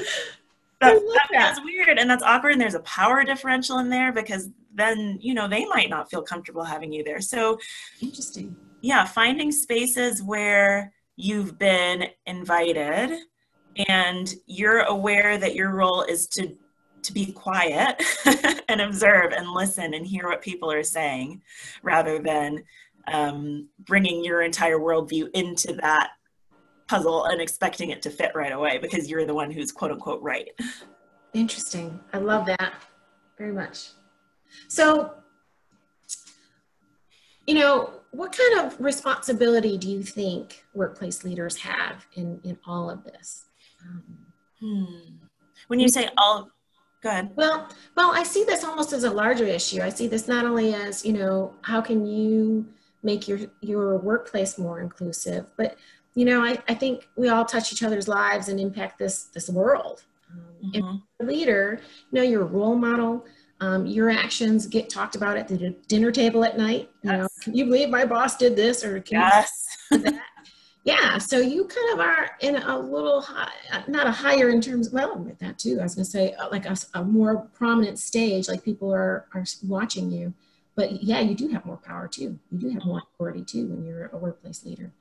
that, 0.80 1.28
that's 1.30 1.60
weird 1.62 1.98
and 1.98 2.08
that's 2.08 2.22
awkward 2.22 2.52
and 2.52 2.60
there's 2.60 2.74
a 2.74 2.80
power 2.80 3.22
differential 3.22 3.78
in 3.78 3.90
there 3.90 4.12
because 4.12 4.48
then 4.74 5.18
you 5.20 5.34
know 5.34 5.46
they 5.46 5.66
might 5.66 5.90
not 5.90 6.10
feel 6.10 6.22
comfortable 6.22 6.64
having 6.64 6.92
you 6.92 7.04
there. 7.04 7.20
So 7.20 7.58
interesting. 8.00 8.56
Yeah, 8.82 9.04
finding 9.04 9.52
spaces 9.52 10.22
where 10.22 10.94
you've 11.16 11.58
been 11.58 12.06
invited 12.24 13.18
and 13.88 14.34
you're 14.46 14.80
aware 14.84 15.36
that 15.36 15.54
your 15.54 15.70
role 15.70 16.02
is 16.02 16.26
to 16.28 16.56
to 17.02 17.12
be 17.12 17.32
quiet 17.32 18.02
and 18.68 18.80
observe 18.80 19.32
and 19.32 19.50
listen 19.50 19.94
and 19.94 20.06
hear 20.06 20.28
what 20.28 20.42
people 20.42 20.70
are 20.70 20.82
saying 20.82 21.42
rather 21.82 22.18
than 22.18 22.62
um, 23.08 23.68
bringing 23.80 24.24
your 24.24 24.42
entire 24.42 24.78
worldview 24.78 25.28
into 25.34 25.72
that 25.74 26.10
puzzle 26.88 27.26
and 27.26 27.40
expecting 27.40 27.90
it 27.90 28.02
to 28.02 28.10
fit 28.10 28.32
right 28.34 28.52
away 28.52 28.78
because 28.78 29.08
you're 29.08 29.24
the 29.24 29.34
one 29.34 29.50
who's 29.50 29.72
quote 29.72 29.92
unquote 29.92 30.20
right. 30.22 30.48
Interesting. 31.32 32.00
I 32.12 32.18
love 32.18 32.46
that 32.46 32.74
very 33.38 33.52
much. 33.52 33.90
So, 34.68 35.14
you 37.46 37.54
know, 37.54 37.92
what 38.10 38.36
kind 38.36 38.66
of 38.66 38.80
responsibility 38.80 39.78
do 39.78 39.88
you 39.88 40.02
think 40.02 40.64
workplace 40.74 41.22
leaders 41.22 41.56
have 41.58 42.06
in, 42.14 42.40
in 42.42 42.58
all 42.66 42.90
of 42.90 43.04
this? 43.04 43.44
Um, 43.82 44.02
hmm. 44.60 44.84
When 45.68 45.78
you 45.78 45.88
say 45.88 46.08
all, 46.18 46.50
Go 47.02 47.08
ahead. 47.08 47.30
Well, 47.34 47.68
well, 47.96 48.12
I 48.14 48.22
see 48.22 48.44
this 48.44 48.62
almost 48.64 48.92
as 48.92 49.04
a 49.04 49.10
larger 49.10 49.46
issue. 49.46 49.80
I 49.80 49.88
see 49.88 50.06
this 50.06 50.28
not 50.28 50.44
only 50.44 50.74
as 50.74 51.04
you 51.04 51.14
know, 51.14 51.54
how 51.62 51.80
can 51.80 52.06
you 52.06 52.66
make 53.02 53.26
your 53.26 53.40
your 53.60 53.96
workplace 53.96 54.58
more 54.58 54.80
inclusive, 54.80 55.46
but 55.56 55.76
you 56.14 56.24
know, 56.24 56.42
I, 56.42 56.58
I 56.68 56.74
think 56.74 57.08
we 57.16 57.28
all 57.28 57.44
touch 57.44 57.72
each 57.72 57.82
other's 57.82 58.08
lives 58.08 58.48
and 58.48 58.60
impact 58.60 58.98
this 58.98 59.24
this 59.24 59.48
world. 59.48 60.02
Um, 60.30 60.72
mm-hmm. 60.72 60.96
If 61.20 61.26
leader, 61.26 61.80
you 62.10 62.18
know, 62.18 62.22
you're 62.22 62.44
role 62.44 62.76
model. 62.76 63.24
Um, 63.62 63.84
your 63.84 64.08
actions 64.08 64.66
get 64.66 64.88
talked 64.88 65.16
about 65.16 65.36
at 65.36 65.46
the 65.46 65.76
dinner 65.86 66.10
table 66.10 66.44
at 66.44 66.56
night. 66.56 66.88
You 67.02 67.10
yes. 67.10 67.18
know, 67.18 67.28
can 67.42 67.54
you 67.54 67.66
believe 67.66 67.90
my 67.90 68.06
boss 68.06 68.38
did 68.38 68.56
this 68.56 68.82
or 68.82 69.00
can 69.00 69.20
yes. 69.20 69.66
Yeah 70.84 71.18
so 71.18 71.38
you 71.38 71.64
kind 71.64 71.92
of 71.92 72.00
are 72.00 72.30
in 72.40 72.56
a 72.56 72.78
little 72.78 73.20
high, 73.20 73.52
not 73.86 74.06
a 74.06 74.10
higher 74.10 74.48
in 74.48 74.60
terms 74.60 74.90
well 74.90 75.18
with 75.18 75.38
that 75.38 75.58
too 75.58 75.78
i 75.80 75.82
was 75.82 75.94
going 75.94 76.04
to 76.04 76.10
say 76.10 76.32
uh, 76.34 76.48
like 76.50 76.66
a, 76.66 76.76
a, 76.94 77.04
more 77.04 77.48
prominent 77.52 77.98
stage 77.98 78.48
like 78.48 78.64
people 78.64 78.92
are 78.92 79.26
are 79.34 79.44
watching 79.66 80.10
you. 80.10 80.32
But 80.76 81.02
yeah 81.02 81.20
you 81.20 81.34
do 81.34 81.48
have 81.48 81.66
more 81.66 81.76
power 81.76 82.08
too. 82.08 82.38
You 82.50 82.58
do 82.58 82.70
have 82.70 82.84
more 82.84 83.02
authority 83.14 83.44
too 83.44 83.66
when 83.66 83.84
you're 83.84 84.08
a 84.12 84.16
workplace 84.16 84.64
leader. 84.64 84.92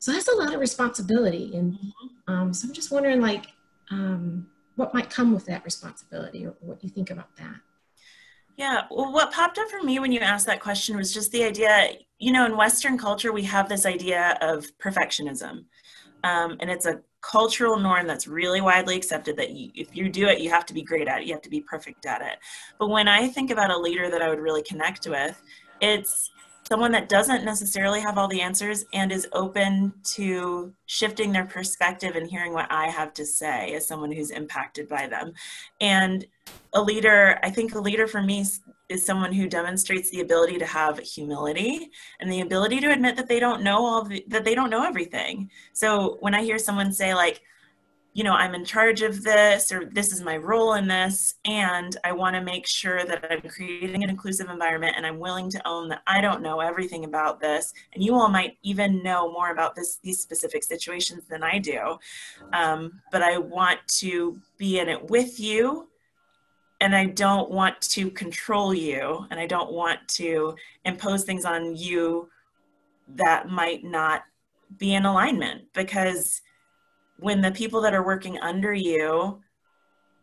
So 0.00 0.12
that's 0.12 0.28
a 0.28 0.36
lot 0.36 0.54
of 0.54 0.60
responsibility 0.60 1.56
and 1.56 1.74
mm-hmm. 1.74 2.32
um, 2.32 2.54
so 2.54 2.68
i'm 2.68 2.74
just 2.74 2.90
wondering 2.90 3.20
like 3.20 3.46
um, 3.90 4.46
what 4.76 4.94
might 4.94 5.10
come 5.10 5.34
with 5.34 5.46
that 5.46 5.64
responsibility 5.64 6.46
or 6.46 6.54
what 6.60 6.82
you 6.84 6.90
think 6.90 7.10
about 7.10 7.34
that 7.36 7.56
yeah, 8.58 8.82
well, 8.90 9.10
what 9.12 9.32
popped 9.32 9.56
up 9.56 9.70
for 9.70 9.82
me 9.82 9.98
when 9.98 10.12
you 10.12 10.20
asked 10.20 10.46
that 10.46 10.60
question 10.60 10.96
was 10.96 11.14
just 11.14 11.32
the 11.32 11.44
idea 11.44 11.92
you 12.18 12.32
know, 12.32 12.44
in 12.44 12.56
Western 12.56 12.98
culture, 12.98 13.32
we 13.32 13.44
have 13.44 13.68
this 13.68 13.86
idea 13.86 14.36
of 14.40 14.66
perfectionism. 14.78 15.64
Um, 16.24 16.56
and 16.60 16.68
it's 16.68 16.86
a 16.86 17.00
cultural 17.20 17.78
norm 17.78 18.06
that's 18.06 18.26
really 18.26 18.60
widely 18.60 18.96
accepted 18.96 19.36
that 19.36 19.50
you, 19.50 19.70
if 19.74 19.94
you 19.96 20.08
do 20.08 20.26
it, 20.26 20.40
you 20.40 20.50
have 20.50 20.66
to 20.66 20.74
be 20.74 20.82
great 20.82 21.06
at 21.06 21.20
it, 21.20 21.26
you 21.26 21.32
have 21.32 21.42
to 21.42 21.50
be 21.50 21.60
perfect 21.60 22.06
at 22.06 22.20
it. 22.22 22.38
But 22.78 22.88
when 22.88 23.06
I 23.06 23.28
think 23.28 23.50
about 23.50 23.70
a 23.70 23.78
leader 23.78 24.10
that 24.10 24.20
I 24.20 24.28
would 24.28 24.40
really 24.40 24.62
connect 24.62 25.08
with, 25.08 25.40
it's 25.80 26.30
someone 26.68 26.92
that 26.92 27.08
doesn't 27.08 27.46
necessarily 27.46 27.98
have 27.98 28.18
all 28.18 28.28
the 28.28 28.42
answers 28.42 28.84
and 28.92 29.10
is 29.10 29.26
open 29.32 29.90
to 30.04 30.70
shifting 30.84 31.32
their 31.32 31.46
perspective 31.46 32.14
and 32.14 32.28
hearing 32.28 32.52
what 32.52 32.70
I 32.70 32.88
have 32.88 33.14
to 33.14 33.24
say 33.24 33.72
as 33.72 33.86
someone 33.86 34.12
who's 34.12 34.30
impacted 34.30 34.86
by 34.86 35.06
them. 35.06 35.32
And 35.80 36.26
a 36.74 36.82
leader, 36.82 37.38
I 37.42 37.48
think 37.48 37.74
a 37.74 37.80
leader 37.80 38.06
for 38.06 38.22
me 38.22 38.44
is 38.90 39.06
someone 39.06 39.32
who 39.32 39.48
demonstrates 39.48 40.10
the 40.10 40.20
ability 40.20 40.58
to 40.58 40.66
have 40.66 40.98
humility 40.98 41.90
and 42.20 42.30
the 42.30 42.42
ability 42.42 42.80
to 42.80 42.92
admit 42.92 43.16
that 43.16 43.28
they 43.28 43.40
don't 43.40 43.62
know 43.62 43.86
all 43.86 44.04
the, 44.04 44.22
that 44.28 44.44
they 44.44 44.54
don't 44.54 44.70
know 44.70 44.84
everything. 44.84 45.50
So 45.72 46.18
when 46.20 46.34
I 46.34 46.42
hear 46.42 46.58
someone 46.58 46.92
say 46.92 47.14
like 47.14 47.40
you 48.18 48.24
know, 48.24 48.32
I'm 48.32 48.56
in 48.56 48.64
charge 48.64 49.02
of 49.02 49.22
this 49.22 49.70
or 49.70 49.84
this 49.84 50.12
is 50.12 50.22
my 50.22 50.36
role 50.36 50.74
in 50.74 50.88
this. 50.88 51.36
And 51.44 51.96
I 52.02 52.10
want 52.10 52.34
to 52.34 52.42
make 52.42 52.66
sure 52.66 53.04
that 53.04 53.24
I'm 53.30 53.48
creating 53.48 54.02
an 54.02 54.10
inclusive 54.10 54.50
environment 54.50 54.94
and 54.96 55.06
I'm 55.06 55.20
willing 55.20 55.48
to 55.50 55.62
own 55.64 55.88
that 55.90 56.02
I 56.04 56.20
don't 56.20 56.42
know 56.42 56.58
everything 56.58 57.04
about 57.04 57.38
this. 57.38 57.72
And 57.94 58.02
you 58.02 58.16
all 58.16 58.28
might 58.28 58.58
even 58.64 59.04
know 59.04 59.30
more 59.30 59.52
about 59.52 59.76
this, 59.76 60.00
these 60.02 60.18
specific 60.18 60.64
situations 60.64 61.26
than 61.30 61.44
I 61.44 61.60
do. 61.60 61.96
Um, 62.52 63.00
but 63.12 63.22
I 63.22 63.38
want 63.38 63.78
to 63.98 64.40
be 64.56 64.80
in 64.80 64.88
it 64.88 65.10
with 65.10 65.38
you. 65.38 65.86
And 66.80 66.96
I 66.96 67.04
don't 67.06 67.52
want 67.52 67.80
to 67.82 68.10
control 68.10 68.74
you. 68.74 69.26
And 69.30 69.38
I 69.38 69.46
don't 69.46 69.70
want 69.70 70.00
to 70.16 70.56
impose 70.84 71.22
things 71.22 71.44
on 71.44 71.76
you 71.76 72.28
that 73.14 73.48
might 73.48 73.84
not 73.84 74.24
be 74.76 74.94
in 74.94 75.06
alignment 75.06 75.72
because 75.72 76.42
when 77.18 77.40
the 77.40 77.50
people 77.50 77.80
that 77.82 77.94
are 77.94 78.04
working 78.04 78.38
under 78.38 78.72
you 78.72 79.40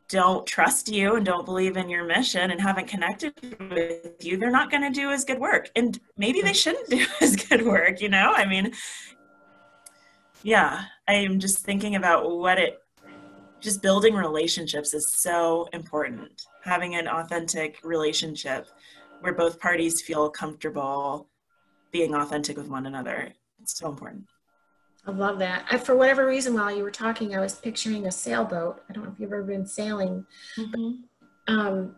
don't 0.07 0.45
trust 0.45 0.87
you 0.87 1.15
and 1.15 1.25
don't 1.25 1.45
believe 1.45 1.77
in 1.77 1.89
your 1.89 2.03
mission 2.03 2.51
and 2.51 2.61
haven't 2.61 2.87
connected 2.87 3.33
with 3.71 4.23
you, 4.23 4.37
they're 4.37 4.51
not 4.51 4.69
going 4.69 4.83
to 4.83 4.91
do 4.91 5.09
as 5.09 5.25
good 5.25 5.39
work. 5.39 5.69
And 5.75 5.99
maybe 6.17 6.41
they 6.41 6.53
shouldn't 6.53 6.89
do 6.89 7.05
as 7.21 7.35
good 7.35 7.65
work, 7.65 8.01
you 8.01 8.09
know? 8.09 8.33
I 8.35 8.45
mean, 8.45 8.71
yeah, 10.43 10.85
I'm 11.07 11.39
just 11.39 11.59
thinking 11.59 11.95
about 11.95 12.29
what 12.37 12.59
it, 12.59 12.79
just 13.61 13.81
building 13.81 14.13
relationships 14.13 14.93
is 14.93 15.11
so 15.11 15.67
important. 15.73 16.43
Having 16.63 16.95
an 16.95 17.07
authentic 17.07 17.79
relationship 17.83 18.67
where 19.21 19.33
both 19.33 19.59
parties 19.59 20.01
feel 20.01 20.29
comfortable 20.29 21.27
being 21.91 22.13
authentic 22.13 22.57
with 22.57 22.67
one 22.67 22.85
another. 22.85 23.33
It's 23.59 23.79
so 23.79 23.89
important. 23.89 24.25
I 25.07 25.11
love 25.11 25.39
that. 25.39 25.65
I, 25.69 25.77
for 25.77 25.95
whatever 25.95 26.25
reason, 26.25 26.53
while 26.55 26.75
you 26.75 26.83
were 26.83 26.91
talking, 26.91 27.35
I 27.35 27.39
was 27.39 27.55
picturing 27.55 28.07
a 28.07 28.11
sailboat. 28.11 28.81
I 28.89 28.93
don't 28.93 29.03
know 29.03 29.11
if 29.11 29.19
you've 29.19 29.31
ever 29.31 29.43
been 29.43 29.65
sailing. 29.65 30.25
Mm-hmm. 30.57 31.53
Um, 31.53 31.95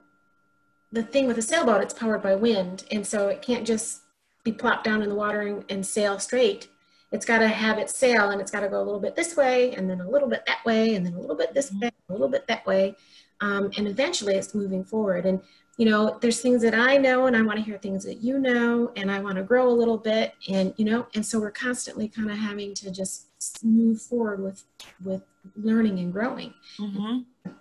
the 0.92 1.04
thing 1.04 1.28
with 1.28 1.38
a 1.38 1.42
sailboat, 1.42 1.82
it's 1.82 1.94
powered 1.94 2.22
by 2.22 2.36
wind, 2.36 2.84
and 2.92 3.06
so 3.06 3.30
it 3.30 3.42
can't 3.42 3.66
just 3.66 4.02
be 4.44 4.52
plopped 4.52 4.84
down 4.84 5.02
in 5.02 5.10
the 5.10 5.16
water 5.16 5.42
and, 5.42 5.66
and 5.70 5.86
sail 5.86 6.20
straight. 6.20 6.70
It's 7.12 7.26
got 7.26 7.40
to 7.40 7.48
have 7.48 7.78
its 7.78 7.96
sail, 7.96 8.30
and 8.30 8.42
it's 8.42 8.52
got 8.52 8.62
to 8.62 8.70
go 8.70 8.82
a 8.82 8.84
little 8.84 9.00
bit 9.00 9.16
this 9.16 9.36
way, 9.38 9.74
and 9.76 9.90
then 9.90 10.02
a 10.02 10.10
little 10.10 10.28
bit 10.28 10.46
that 10.46 10.66
way, 10.66 10.96
and 10.96 11.06
then 11.06 11.14
a 11.14 11.20
little 11.20 11.36
bit 11.36 11.54
this 11.54 11.70
mm-hmm. 11.70 11.86
way, 11.86 11.92
a 12.10 12.12
little 12.12 12.30
bit 12.30 12.48
that 12.48 12.66
way, 12.66 12.96
um, 13.40 13.72
and 13.78 13.88
eventually 13.88 14.36
it's 14.36 14.54
moving 14.54 14.84
forward. 14.84 15.26
And 15.26 15.42
you 15.78 15.86
know, 15.86 16.18
there's 16.22 16.42
things 16.42 16.62
that 16.64 16.74
I 16.74 16.98
know 16.98 17.28
and 17.28 17.38
I 17.38 17.44
want 17.44 17.60
to 17.60 17.64
hear 17.64 17.78
things 17.78 18.04
that 18.04 18.24
you 18.24 18.40
know 18.40 18.92
and 18.96 19.12
I 19.12 19.20
want 19.20 19.36
to 19.38 19.44
grow 19.44 19.70
a 19.70 19.70
little 19.70 19.98
bit 19.98 20.34
and 20.50 20.74
you 20.78 20.86
know, 20.86 21.08
and 21.14 21.26
so 21.26 21.40
we're 21.40 21.52
constantly 21.52 22.08
kind 22.08 22.32
of 22.32 22.38
having 22.38 22.74
to 22.76 22.92
just 22.92 23.28
move 23.64 24.02
forward 24.02 24.42
with 24.42 24.64
with 25.04 25.22
learning 25.56 26.00
and 26.00 26.12
growing. 26.12 26.54
Mm-hmm. 26.80 27.20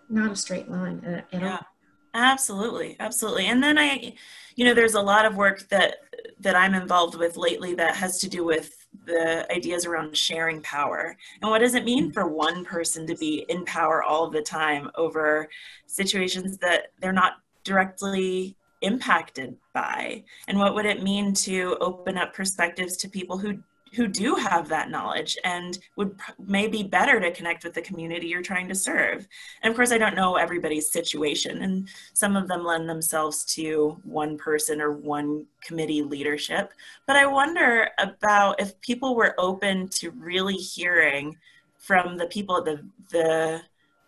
Not 0.08 0.32
a 0.32 0.36
straight 0.36 0.70
line 0.70 1.02
at, 1.04 1.26
at 1.32 1.42
yeah. 1.42 1.52
all. 1.52 1.66
Absolutely, 2.14 2.96
absolutely. 2.98 3.46
And 3.46 3.62
then 3.62 3.76
I, 3.76 4.14
you 4.54 4.64
know, 4.64 4.72
there's 4.72 4.94
a 4.94 5.02
lot 5.02 5.26
of 5.26 5.36
work 5.36 5.68
that 5.68 5.96
that 6.40 6.56
I'm 6.56 6.74
involved 6.74 7.16
with 7.16 7.36
lately 7.36 7.74
that 7.74 7.96
has 7.96 8.18
to 8.20 8.28
do 8.30 8.44
with 8.44 8.86
the 9.04 9.50
ideas 9.52 9.84
around 9.84 10.16
sharing 10.16 10.62
power 10.62 11.16
and 11.42 11.50
what 11.50 11.58
does 11.58 11.74
it 11.74 11.84
mean 11.84 12.10
for 12.10 12.26
one 12.26 12.64
person 12.64 13.06
to 13.06 13.14
be 13.16 13.44
in 13.50 13.62
power 13.66 14.02
all 14.02 14.30
the 14.30 14.40
time 14.40 14.90
over 14.94 15.48
situations 15.86 16.56
that 16.58 16.92
they're 16.98 17.12
not 17.12 17.34
directly 17.66 18.56
impacted 18.82 19.56
by 19.72 20.22
and 20.48 20.58
what 20.58 20.74
would 20.74 20.86
it 20.86 21.02
mean 21.02 21.32
to 21.32 21.76
open 21.80 22.16
up 22.16 22.32
perspectives 22.32 22.96
to 22.96 23.08
people 23.08 23.36
who 23.36 23.58
who 23.94 24.06
do 24.06 24.34
have 24.34 24.68
that 24.68 24.90
knowledge 24.90 25.38
and 25.44 25.78
would 25.96 26.18
maybe 26.46 26.82
better 26.82 27.18
to 27.18 27.30
connect 27.30 27.64
with 27.64 27.72
the 27.72 27.80
community 27.80 28.26
you're 28.26 28.42
trying 28.42 28.68
to 28.68 28.74
serve. 28.74 29.26
And 29.62 29.70
of 29.70 29.76
course, 29.76 29.90
I 29.90 29.96
don't 29.96 30.16
know 30.16 30.36
everybody's 30.36 30.90
situation, 30.90 31.62
and 31.62 31.88
some 32.12 32.36
of 32.36 32.46
them 32.46 32.64
lend 32.64 32.88
themselves 32.88 33.44
to 33.54 33.98
one 34.04 34.36
person 34.36 34.80
or 34.80 34.92
one 34.92 35.46
committee 35.62 36.02
leadership. 36.02 36.72
But 37.06 37.16
I 37.16 37.26
wonder 37.26 37.88
about 37.98 38.60
if 38.60 38.78
people 38.82 39.14
were 39.14 39.34
open 39.38 39.88
to 40.00 40.10
really 40.10 40.56
hearing 40.56 41.36
from 41.78 42.16
the 42.16 42.26
people 42.26 42.58
at 42.58 42.64
the 42.64 42.84
the 43.10 43.62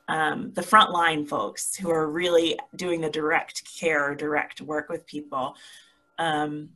um, 0.09 0.53
the 0.55 0.63
frontline 0.63 1.29
folks 1.29 1.77
who 1.77 1.91
are 1.91 2.11
really 2.11 2.59
doing 2.77 3.01
the 3.01 3.11
direct 3.11 3.63
care, 3.79 4.15
direct 4.15 4.61
work 4.61 4.89
with 4.89 5.07
people. 5.07 5.55
Um, 6.19 6.71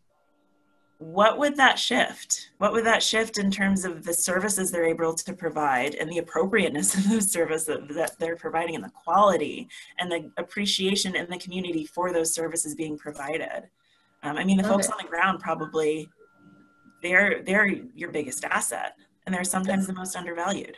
what 0.99 1.39
would 1.39 1.57
that 1.57 1.79
shift? 1.79 2.51
What 2.59 2.73
would 2.73 2.87
that 2.87 3.03
shift 3.03 3.39
in 3.39 3.51
terms 3.51 3.85
of 3.85 4.05
the 4.05 4.15
services 4.15 4.71
they're 4.71 4.85
able 4.85 5.15
to 5.15 5.33
provide 5.33 5.97
and 5.97 6.09
the 6.09 6.19
appropriateness 6.19 6.95
of 6.95 7.09
those 7.09 7.31
services 7.31 7.81
that 7.97 8.19
they're 8.21 8.37
providing 8.37 8.77
and 8.77 8.85
the 8.85 8.91
quality 8.91 9.69
and 9.99 10.13
the 10.13 10.31
appreciation 10.37 11.17
in 11.17 11.29
the 11.29 11.39
community 11.39 11.87
for 11.87 12.13
those 12.13 12.33
services 12.33 12.75
being 12.75 12.97
provided? 12.97 13.69
Um, 14.23 14.37
I 14.37 14.45
mean, 14.45 14.59
the 14.59 14.63
Love 14.63 14.73
folks 14.73 14.87
it. 14.87 14.93
on 14.93 14.99
the 15.03 15.09
ground 15.09 15.41
probably 15.41 16.09
they're 17.03 17.43
they're 17.43 17.67
your 17.67 18.13
biggest 18.13 18.45
asset, 18.45 18.97
and 19.27 19.35
they're 19.35 19.43
sometimes 19.43 19.89
the 19.89 19.93
most 19.93 20.15
undervalued 20.15 20.77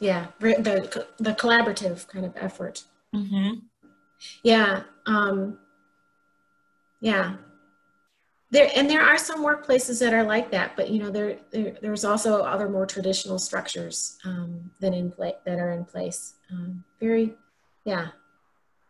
yeah 0.00 0.26
the 0.40 1.06
the 1.18 1.32
collaborative 1.32 2.06
kind 2.08 2.24
of 2.24 2.32
effort 2.36 2.84
mm-hmm. 3.14 3.58
yeah 4.42 4.82
um 5.06 5.58
yeah 7.00 7.34
there 8.50 8.70
and 8.76 8.88
there 8.88 9.02
are 9.02 9.18
some 9.18 9.44
workplaces 9.44 9.98
that 10.00 10.14
are 10.14 10.24
like 10.24 10.50
that 10.50 10.76
but 10.76 10.88
you 10.88 11.02
know 11.02 11.10
there, 11.10 11.38
there 11.50 11.76
there's 11.82 12.04
also 12.04 12.42
other 12.42 12.68
more 12.68 12.86
traditional 12.86 13.38
structures 13.38 14.16
um, 14.24 14.70
than 14.80 14.94
in 14.94 15.10
place 15.10 15.34
that 15.44 15.58
are 15.58 15.72
in 15.72 15.84
place 15.84 16.34
um, 16.52 16.84
very 17.00 17.34
yeah 17.84 18.08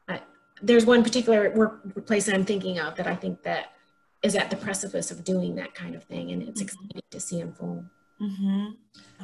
I, 0.09 0.21
there's 0.63 0.85
one 0.85 1.03
particular 1.03 1.51
workplace 1.51 2.29
i'm 2.29 2.45
thinking 2.45 2.79
of 2.79 2.95
that 2.97 3.07
i 3.07 3.17
think 3.17 3.43
that 3.43 3.73
is 4.23 4.37
at 4.37 4.51
the 4.51 4.57
precipice 4.57 5.11
of 5.11 5.25
doing 5.25 5.55
that 5.57 5.75
kind 5.75 5.95
of 5.95 6.05
thing 6.05 6.31
and 6.33 6.43
it's 6.43 6.63
mm-hmm. 6.63 6.85
exciting 6.85 7.03
to 7.11 7.21
see 7.21 7.41
unfold 7.41 7.85
mm-hmm. 8.21 8.73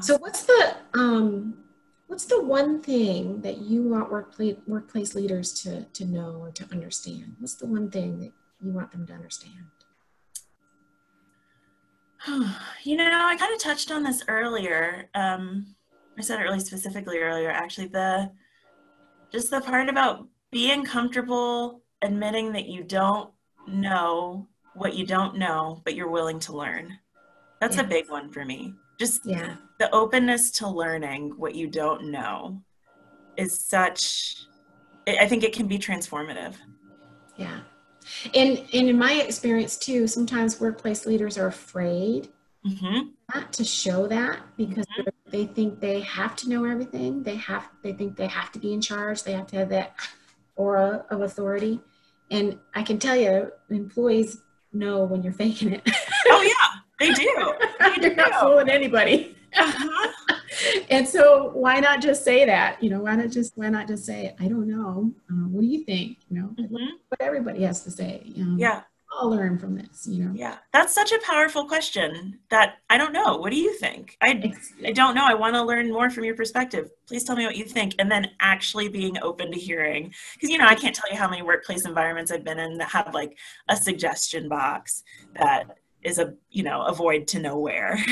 so 0.01 0.17
what's 0.19 0.45
the 0.45 0.77
um 0.95 1.55
what's 2.11 2.25
the 2.25 2.43
one 2.43 2.83
thing 2.83 3.41
that 3.41 3.59
you 3.59 3.85
want 3.85 4.11
workplace 4.11 4.57
workplace 4.67 5.15
leaders 5.15 5.53
to 5.63 5.85
to 5.85 6.05
know 6.05 6.39
or 6.41 6.51
to 6.51 6.67
understand? 6.73 7.37
What's 7.39 7.55
the 7.55 7.67
one 7.67 7.89
thing 7.89 8.19
that 8.19 8.33
you 8.61 8.73
want 8.73 8.91
them 8.91 9.07
to 9.07 9.13
understand? 9.13 9.67
You 12.83 12.97
know, 12.97 13.05
I 13.05 13.37
kind 13.37 13.55
of 13.55 13.61
touched 13.61 13.91
on 13.91 14.03
this 14.03 14.25
earlier. 14.27 15.09
Um, 15.15 15.77
I 16.19 16.23
said 16.23 16.41
it 16.41 16.45
really 16.45 16.61
specifically 16.61 17.19
earlier. 17.19 17.51
Actually, 17.51 17.89
the 17.89 18.33
just 19.31 19.51
the 19.51 19.61
part 19.61 19.89
about 19.89 20.27
being 20.51 20.85
comfortable 20.85 21.83
admitting 22.03 22.53
that 22.53 22.67
you 22.67 22.83
don't 22.83 23.31
know 23.69 24.49
what 24.75 24.95
you 24.95 25.07
don't 25.07 25.37
know, 25.39 25.81
but 25.85 25.95
you're 25.95 26.11
willing 26.11 26.41
to 26.41 26.57
learn. 26.57 26.99
That's 27.61 27.77
yeah. 27.77 27.83
a 27.83 27.87
big 27.87 28.11
one 28.11 28.31
for 28.31 28.45
me. 28.45 28.75
Just 29.01 29.25
yeah. 29.25 29.55
the 29.79 29.91
openness 29.95 30.51
to 30.53 30.69
learning 30.69 31.33
what 31.39 31.55
you 31.55 31.69
don't 31.69 32.11
know 32.11 32.61
is 33.39 33.59
such 33.59 34.45
i 35.09 35.27
think 35.27 35.43
it 35.43 35.55
can 35.55 35.67
be 35.67 35.79
transformative. 35.79 36.55
Yeah. 37.37 37.61
And 38.35 38.59
and 38.75 38.89
in 38.91 38.99
my 38.99 39.15
experience 39.15 39.79
too 39.79 40.07
sometimes 40.07 40.61
workplace 40.61 41.07
leaders 41.07 41.39
are 41.39 41.47
afraid 41.47 42.29
mm-hmm. 42.67 43.09
not 43.35 43.55
to 43.55 43.65
show 43.65 44.07
that 44.09 44.41
because 44.59 44.85
mm-hmm. 44.99 45.31
they 45.31 45.47
think 45.47 45.81
they 45.81 46.01
have 46.01 46.37
to 46.37 46.51
know 46.51 46.65
everything. 46.65 47.23
They 47.23 47.37
have 47.37 47.71
they 47.83 47.95
think 47.95 48.17
they 48.17 48.27
have 48.27 48.53
to 48.53 48.59
be 48.59 48.75
in 48.75 48.83
charge. 48.83 49.23
They 49.23 49.33
have 49.33 49.47
to 49.47 49.57
have 49.57 49.71
that 49.71 49.95
aura 50.57 51.07
of 51.09 51.23
authority. 51.23 51.81
And 52.31 52.59
i 52.75 52.83
can 52.83 52.99
tell 52.99 53.17
you 53.17 53.51
employees 53.71 54.43
know 54.75 55.05
when 55.05 55.23
you're 55.23 55.33
faking 55.33 55.73
it. 55.73 55.89
Oh 56.29 56.43
yeah 56.43 56.60
they 57.01 57.13
do. 57.13 57.55
They 57.81 58.09
you're 58.09 58.15
not 58.15 58.35
fooling 58.35 58.69
anybody. 58.69 59.37
Uh-huh. 59.57 60.13
and 60.91 61.09
so 61.09 61.51
why 61.55 61.81
not 61.81 62.01
just 62.01 62.25
say 62.25 62.45
that? 62.45 62.83
You 62.83 62.91
know 62.91 63.01
why 63.01 63.17
not 63.17 63.31
just 63.31 63.57
why 63.57 63.69
not 63.69 63.89
just 63.89 64.05
say 64.05 64.35
i 64.39 64.47
don't 64.47 64.69
know. 64.69 65.11
Uh, 65.31 65.49
what 65.49 65.63
do 65.63 65.67
you 65.67 65.85
think? 65.85 66.19
You 66.31 66.41
know 66.41 66.49
mm-hmm. 66.59 66.75
what 67.09 67.21
everybody 67.21 67.63
has 67.63 67.83
to 67.85 67.91
say. 67.91 68.23
You 68.25 68.45
know? 68.45 68.57
yeah. 68.59 68.83
I'll 69.13 69.29
learn 69.29 69.59
from 69.59 69.75
this 69.75 70.07
you 70.07 70.25
know. 70.25 70.33
Yeah. 70.35 70.59
That's 70.73 70.95
such 70.95 71.11
a 71.11 71.19
powerful 71.27 71.65
question 71.65 72.39
that 72.51 72.77
i 72.91 72.97
don't 72.97 73.13
know. 73.13 73.39
What 73.39 73.51
do 73.51 73.57
you 73.57 73.73
think? 73.79 74.17
I, 74.21 74.53
I 74.85 74.93
don't 74.93 75.15
know. 75.15 75.25
I 75.27 75.35
want 75.35 75.55
to 75.57 75.63
learn 75.63 75.91
more 75.91 76.11
from 76.11 76.25
your 76.25 76.37
perspective. 76.37 76.91
Please 77.09 77.25
tell 77.25 77.35
me 77.35 77.47
what 77.47 77.57
you 77.57 77.65
think 77.65 77.95
and 77.99 78.11
then 78.11 78.31
actually 78.41 78.89
being 78.89 79.19
open 79.21 79.51
to 79.51 79.59
hearing. 79.59 80.15
Because 80.35 80.51
you 80.51 80.59
know 80.59 80.67
i 80.67 80.75
can't 80.75 80.95
tell 80.95 81.11
you 81.11 81.17
how 81.17 81.29
many 81.29 81.43
workplace 81.43 81.87
environments 81.87 82.31
i've 82.31 82.45
been 82.45 82.61
in 82.61 82.79
that 82.79 82.91
have 82.91 83.15
like 83.15 83.37
a 83.69 83.77
suggestion 83.77 84.49
box 84.49 85.03
that 85.35 85.80
is 86.03 86.19
a 86.19 86.35
you 86.51 86.63
know 86.63 86.83
avoid 86.83 87.27
to 87.29 87.39
nowhere. 87.39 87.99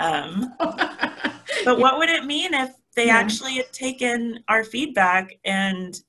Um, 0.00 0.54
but 0.58 1.78
what 1.78 1.98
would 1.98 2.08
it 2.08 2.24
mean 2.24 2.54
if 2.54 2.70
they 2.96 3.06
yeah. 3.06 3.18
actually 3.18 3.54
had 3.54 3.72
taken 3.72 4.42
our 4.48 4.64
feedback 4.64 5.38
and 5.44 6.00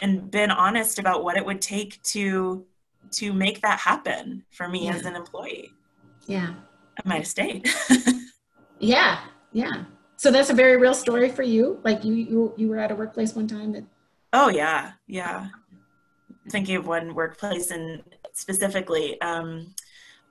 and 0.00 0.30
been 0.30 0.52
honest 0.52 1.00
about 1.00 1.24
what 1.24 1.36
it 1.36 1.44
would 1.44 1.60
take 1.60 2.00
to 2.04 2.64
to 3.12 3.32
make 3.32 3.62
that 3.62 3.80
happen 3.80 4.44
for 4.52 4.68
me 4.68 4.84
yeah. 4.84 4.94
as 4.94 5.04
an 5.04 5.16
employee? 5.16 5.72
Yeah. 6.26 6.54
I 6.98 7.08
might 7.08 7.16
have 7.16 7.26
stayed. 7.26 7.68
Yeah. 8.78 9.20
Yeah. 9.52 9.84
So 10.16 10.30
that's 10.30 10.50
a 10.50 10.54
very 10.54 10.76
real 10.76 10.94
story 10.94 11.30
for 11.30 11.42
you? 11.42 11.80
Like 11.84 12.04
you 12.04 12.14
you, 12.14 12.54
you 12.56 12.68
were 12.68 12.78
at 12.78 12.90
a 12.90 12.94
workplace 12.94 13.34
one 13.34 13.46
time 13.46 13.72
that 13.72 13.84
oh 14.32 14.48
yeah. 14.48 14.92
Yeah. 15.06 15.48
Thinking 16.50 16.76
of 16.76 16.86
one 16.86 17.14
workplace 17.14 17.70
and 17.70 18.02
specifically 18.32 19.20
um 19.20 19.74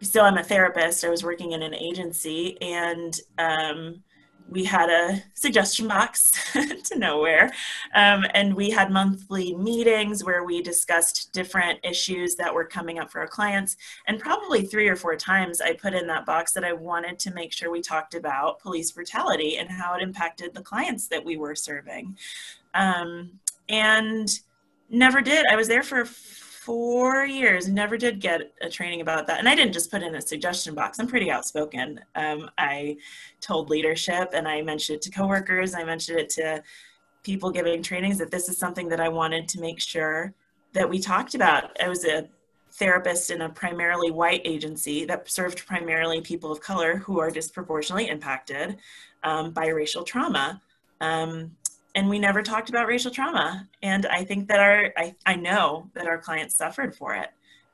so 0.01 0.21
i'm 0.21 0.37
a 0.37 0.43
therapist 0.43 1.03
i 1.03 1.09
was 1.09 1.23
working 1.23 1.53
in 1.53 1.61
an 1.61 1.73
agency 1.73 2.59
and 2.61 3.19
um 3.37 4.03
we 4.47 4.63
had 4.63 4.89
a 4.89 5.23
suggestion 5.33 5.87
box 5.87 6.31
to 6.53 6.97
nowhere. 6.97 7.51
Um, 7.95 8.25
and 8.33 8.53
we 8.53 8.69
had 8.69 8.91
monthly 8.91 9.55
meetings 9.55 10.23
where 10.23 10.43
we 10.43 10.61
discussed 10.61 11.33
different 11.33 11.79
issues 11.83 12.35
that 12.35 12.53
were 12.53 12.65
coming 12.65 12.99
up 12.99 13.11
for 13.11 13.21
our 13.21 13.27
clients. 13.27 13.75
And 14.07 14.19
probably 14.19 14.63
three 14.63 14.87
or 14.87 14.95
four 14.95 15.15
times 15.15 15.61
I 15.61 15.73
put 15.73 15.93
in 15.93 16.05
that 16.07 16.25
box 16.25 16.51
that 16.53 16.63
I 16.63 16.73
wanted 16.73 17.17
to 17.19 17.33
make 17.33 17.53
sure 17.53 17.71
we 17.71 17.81
talked 17.81 18.13
about 18.13 18.59
police 18.59 18.91
brutality 18.91 19.57
and 19.57 19.69
how 19.69 19.95
it 19.95 20.03
impacted 20.03 20.53
the 20.53 20.61
clients 20.61 21.07
that 21.07 21.23
we 21.23 21.37
were 21.37 21.55
serving. 21.55 22.15
Um, 22.75 23.39
and 23.67 24.29
never 24.89 25.21
did. 25.21 25.45
I 25.49 25.55
was 25.55 25.67
there 25.67 25.83
for 25.83 26.05
four 26.65 27.25
years. 27.25 27.69
Never 27.69 27.95
did 27.95 28.19
get 28.19 28.51
a 28.59 28.69
training 28.69 29.01
about 29.01 29.27
that. 29.27 29.37
And 29.37 29.47
i 29.47 29.53
didn't 29.55 29.73
just 29.73 29.91
put 29.91 30.01
in 30.01 30.15
a 30.15 30.21
suggestion 30.21 30.73
box. 30.73 30.97
I'm 30.97 31.07
pretty 31.07 31.29
outspoken. 31.29 31.99
Um, 32.15 32.49
i 32.57 32.97
told 33.39 33.69
leadership 33.69 34.31
and 34.33 34.47
i 34.47 34.61
mentioned 34.63 34.95
it 34.97 35.01
to 35.03 35.11
coworkers. 35.11 35.75
I 35.75 35.83
mentioned 35.83 36.19
it 36.19 36.29
to 36.31 36.63
people 37.21 37.51
giving 37.51 37.83
trainings 37.83 38.17
that 38.17 38.31
this 38.31 38.49
is 38.49 38.57
something 38.57 38.89
that 38.89 38.99
i 38.99 39.09
wanted 39.09 39.47
to 39.49 39.61
make 39.61 39.79
sure 39.79 40.33
that 40.73 40.89
we 40.89 40.99
talked 40.99 41.35
about. 41.35 41.79
I 41.81 41.87
was 41.87 42.03
a 42.03 42.27
therapist 42.71 43.29
in 43.29 43.41
a 43.41 43.49
primarily 43.49 44.11
white 44.11 44.41
agency 44.43 45.05
that 45.05 45.29
served 45.29 45.65
primarily 45.65 46.19
people 46.21 46.51
of 46.51 46.59
color 46.61 46.97
who 46.97 47.19
are 47.19 47.29
disproportionately 47.29 48.09
impacted 48.09 48.77
um, 49.23 49.51
by 49.51 49.67
racial 49.67 50.03
trauma. 50.03 50.61
Um, 50.99 51.55
and 51.95 52.09
we 52.09 52.19
never 52.19 52.43
talked 52.43 52.69
about 52.69 52.87
racial 52.87 53.09
trauma. 53.09 53.67
And 53.81 54.05
I 54.05 54.25
think 54.25 54.49
that 54.49 54.59
our, 54.59 54.93
I, 54.97 55.15
I 55.25 55.35
know 55.35 55.89
that 55.93 56.07
our 56.07 56.17
clients 56.17 56.55
suffered 56.55 56.93
for 56.93 57.15
it. 57.15 57.29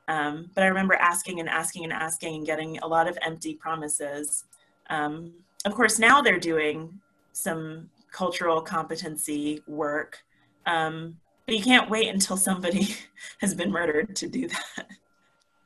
Um, 0.08 0.50
but 0.54 0.62
I 0.62 0.68
remember 0.68 0.94
asking 0.94 1.40
and 1.40 1.48
asking 1.48 1.84
and 1.84 1.92
asking 1.92 2.36
and 2.36 2.46
getting 2.46 2.78
a 2.78 2.86
lot 2.86 3.08
of 3.08 3.18
empty 3.22 3.54
promises. 3.54 4.44
Um, 4.90 5.32
of 5.64 5.74
course, 5.74 5.98
now 5.98 6.22
they're 6.22 6.38
doing 6.38 7.00
some 7.32 7.90
cultural 8.12 8.60
competency 8.60 9.62
work, 9.66 10.18
um, 10.66 11.16
but 11.46 11.56
you 11.56 11.62
can't 11.62 11.90
wait 11.90 12.08
until 12.08 12.36
somebody 12.36 12.94
has 13.40 13.54
been 13.54 13.72
murdered 13.72 14.14
to 14.16 14.28
do 14.28 14.48
that. 14.48 14.86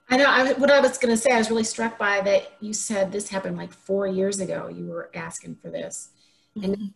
I 0.09 0.17
know 0.17 0.27
I, 0.27 0.53
what 0.53 0.71
I 0.71 0.81
was 0.81 0.99
going 0.99 1.15
to 1.15 1.21
say. 1.21 1.33
I 1.33 1.39
was 1.39 1.51
really 1.51 1.65
struck 1.65 1.99
by 1.99 2.21
that 2.21 2.53
you 2.61 2.73
said 2.73 3.11
this 3.11 3.29
happened 3.29 3.57
like 3.57 3.73
four 3.73 4.07
years 4.07 4.39
ago. 4.39 4.69
You 4.69 4.87
were 4.87 5.11
asking 5.15 5.57
for 5.57 5.69
this, 5.69 6.11
mm-hmm. 6.57 6.73
and 6.73 6.95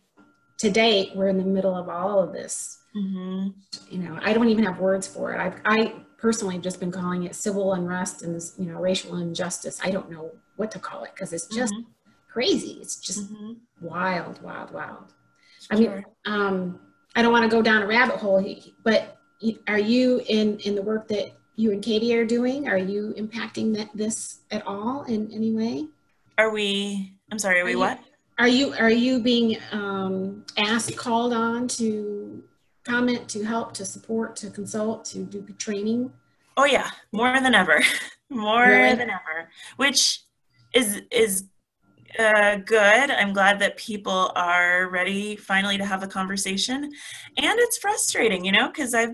to 0.61 0.69
date, 0.69 1.15
we're 1.15 1.27
in 1.27 1.39
the 1.39 1.43
middle 1.43 1.75
of 1.75 1.89
all 1.89 2.21
of 2.21 2.33
this. 2.33 2.83
Mm-hmm. 2.95 3.47
You 3.89 3.97
know, 3.97 4.19
I 4.21 4.31
don't 4.31 4.47
even 4.47 4.63
have 4.63 4.77
words 4.77 5.07
for 5.07 5.33
it. 5.33 5.39
I've, 5.39 5.59
I 5.65 5.95
personally 6.19 6.53
have 6.53 6.63
just 6.63 6.79
been 6.79 6.91
calling 6.91 7.23
it 7.23 7.33
civil 7.33 7.73
unrest 7.73 8.21
and 8.21 8.35
this, 8.35 8.53
you 8.59 8.67
know, 8.67 8.79
racial 8.79 9.17
injustice. 9.17 9.79
I 9.83 9.89
don't 9.89 10.11
know 10.11 10.31
what 10.57 10.69
to 10.71 10.79
call 10.79 11.03
it 11.03 11.11
because 11.15 11.33
it's 11.33 11.47
just 11.47 11.73
mm-hmm. 11.73 11.89
crazy. 12.31 12.77
It's 12.79 12.97
just 12.97 13.33
mm-hmm. 13.33 13.53
wild, 13.81 14.39
wild, 14.43 14.71
wild. 14.71 15.13
Sure. 15.61 15.77
I 15.77 15.79
mean, 15.79 16.05
um, 16.25 16.79
I 17.15 17.23
don't 17.23 17.31
want 17.31 17.49
to 17.49 17.49
go 17.49 17.63
down 17.63 17.81
a 17.81 17.87
rabbit 17.87 18.17
hole, 18.17 18.55
but 18.83 19.17
are 19.67 19.79
you 19.79 20.21
in 20.27 20.59
in 20.59 20.75
the 20.75 20.81
work 20.83 21.07
that 21.07 21.31
you 21.55 21.71
and 21.71 21.81
Katie 21.81 22.15
are 22.15 22.25
doing? 22.25 22.67
Are 22.67 22.77
you 22.77 23.15
impacting 23.17 23.75
that 23.77 23.89
this 23.95 24.41
at 24.51 24.65
all 24.67 25.03
in 25.05 25.31
any 25.33 25.53
way? 25.53 25.87
Are 26.37 26.51
we? 26.51 27.13
I'm 27.31 27.39
sorry. 27.39 27.57
Are, 27.57 27.63
are 27.63 27.65
we 27.65 27.71
you, 27.71 27.79
what? 27.79 27.99
Are 28.41 28.47
you 28.47 28.73
are 28.73 28.89
you 28.89 29.19
being 29.19 29.57
um, 29.71 30.43
asked, 30.57 30.97
called 30.97 31.31
on 31.31 31.67
to 31.77 32.43
comment, 32.83 33.29
to 33.29 33.43
help, 33.43 33.71
to 33.75 33.85
support, 33.85 34.35
to 34.37 34.49
consult, 34.49 35.05
to 35.05 35.19
do 35.19 35.43
training? 35.59 36.11
Oh 36.57 36.65
yeah, 36.65 36.89
more 37.11 37.39
than 37.39 37.53
ever, 37.53 37.83
more 38.31 38.65
really? 38.65 38.95
than 38.95 39.11
ever. 39.11 39.47
Which 39.75 40.21
is 40.73 41.03
is 41.11 41.43
uh, 42.17 42.55
good. 42.55 43.11
I'm 43.11 43.31
glad 43.31 43.59
that 43.59 43.77
people 43.77 44.31
are 44.35 44.89
ready 44.89 45.35
finally 45.35 45.77
to 45.77 45.85
have 45.85 46.01
a 46.01 46.07
conversation, 46.07 46.85
and 47.37 47.59
it's 47.59 47.77
frustrating, 47.77 48.43
you 48.43 48.53
know, 48.53 48.69
because 48.69 48.95
I've 48.95 49.13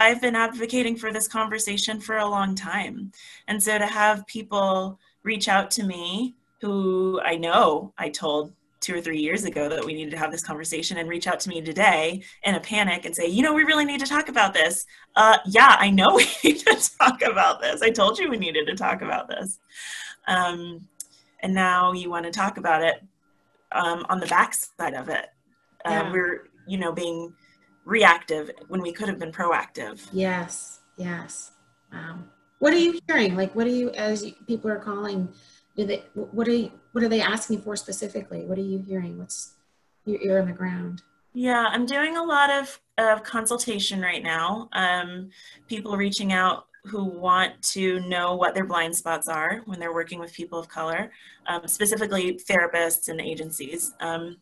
I've 0.00 0.20
been 0.20 0.34
advocating 0.34 0.96
for 0.96 1.12
this 1.12 1.28
conversation 1.28 2.00
for 2.00 2.16
a 2.16 2.26
long 2.26 2.56
time, 2.56 3.12
and 3.46 3.62
so 3.62 3.78
to 3.78 3.86
have 3.86 4.26
people 4.26 4.98
reach 5.22 5.46
out 5.46 5.70
to 5.72 5.84
me 5.84 6.34
who 6.60 7.20
I 7.24 7.36
know 7.36 7.92
I 7.96 8.08
told 8.08 8.55
two 8.86 8.94
or 8.94 9.00
three 9.00 9.18
years 9.18 9.44
ago 9.44 9.68
that 9.68 9.84
we 9.84 9.92
needed 9.92 10.12
to 10.12 10.16
have 10.16 10.30
this 10.30 10.44
conversation 10.44 10.98
and 10.98 11.08
reach 11.08 11.26
out 11.26 11.40
to 11.40 11.48
me 11.48 11.60
today 11.60 12.22
in 12.44 12.54
a 12.54 12.60
panic 12.60 13.04
and 13.04 13.16
say, 13.16 13.26
you 13.26 13.42
know, 13.42 13.52
we 13.52 13.64
really 13.64 13.84
need 13.84 13.98
to 13.98 14.06
talk 14.06 14.28
about 14.28 14.54
this. 14.54 14.86
Uh, 15.16 15.38
yeah, 15.44 15.74
I 15.80 15.90
know 15.90 16.06
we 16.14 16.28
need 16.44 16.60
to 16.60 16.90
talk 17.00 17.20
about 17.22 17.60
this. 17.60 17.82
I 17.82 17.90
told 17.90 18.16
you 18.16 18.30
we 18.30 18.36
needed 18.36 18.64
to 18.68 18.76
talk 18.76 19.02
about 19.02 19.28
this. 19.28 19.58
Um, 20.28 20.86
and 21.40 21.52
now 21.52 21.92
you 21.92 22.10
want 22.10 22.26
to 22.26 22.30
talk 22.30 22.58
about 22.58 22.80
it 22.80 23.02
um, 23.72 24.06
on 24.08 24.20
the 24.20 24.26
backside 24.26 24.94
of 24.94 25.08
it. 25.08 25.26
Uh, 25.84 25.90
yeah. 25.90 26.12
We're, 26.12 26.48
you 26.68 26.78
know, 26.78 26.92
being 26.92 27.34
reactive 27.84 28.52
when 28.68 28.80
we 28.80 28.92
could 28.92 29.08
have 29.08 29.18
been 29.18 29.32
proactive. 29.32 30.08
Yes, 30.12 30.78
yes. 30.96 31.50
Wow. 31.92 32.20
What 32.60 32.72
are 32.72 32.78
you 32.78 33.00
hearing? 33.08 33.34
Like, 33.34 33.52
what 33.56 33.66
are 33.66 33.70
you, 33.70 33.90
as 33.90 34.30
people 34.46 34.70
are 34.70 34.78
calling, 34.78 35.28
do 35.76 35.84
they 35.84 36.04
what 36.14 36.48
are 36.48 36.54
you, 36.54 36.72
what 36.92 37.04
are 37.04 37.08
they 37.08 37.20
asking 37.20 37.62
for 37.62 37.76
specifically? 37.76 38.44
What 38.44 38.58
are 38.58 38.62
you 38.62 38.78
hearing? 38.78 39.18
What's 39.18 39.54
your 40.04 40.20
ear 40.22 40.40
on 40.40 40.46
the 40.46 40.52
ground? 40.52 41.02
Yeah 41.34 41.66
i'm 41.68 41.84
doing 41.84 42.16
a 42.16 42.22
lot 42.22 42.50
of, 42.50 42.80
of 42.98 43.22
consultation 43.22 44.00
right 44.00 44.22
now. 44.22 44.68
Um, 44.72 45.30
people 45.68 45.96
reaching 45.96 46.32
out 46.32 46.66
who 46.84 47.04
want 47.04 47.60
to 47.60 47.98
know 48.00 48.36
what 48.36 48.54
their 48.54 48.64
blind 48.64 48.94
spots 48.96 49.28
are 49.28 49.62
when 49.66 49.80
they're 49.80 49.92
working 49.92 50.20
with 50.20 50.32
people 50.32 50.58
of 50.58 50.68
color 50.68 51.10
um, 51.48 51.66
specifically 51.66 52.40
therapists 52.48 53.08
and 53.08 53.20
agencies. 53.20 53.92
Um, 54.00 54.36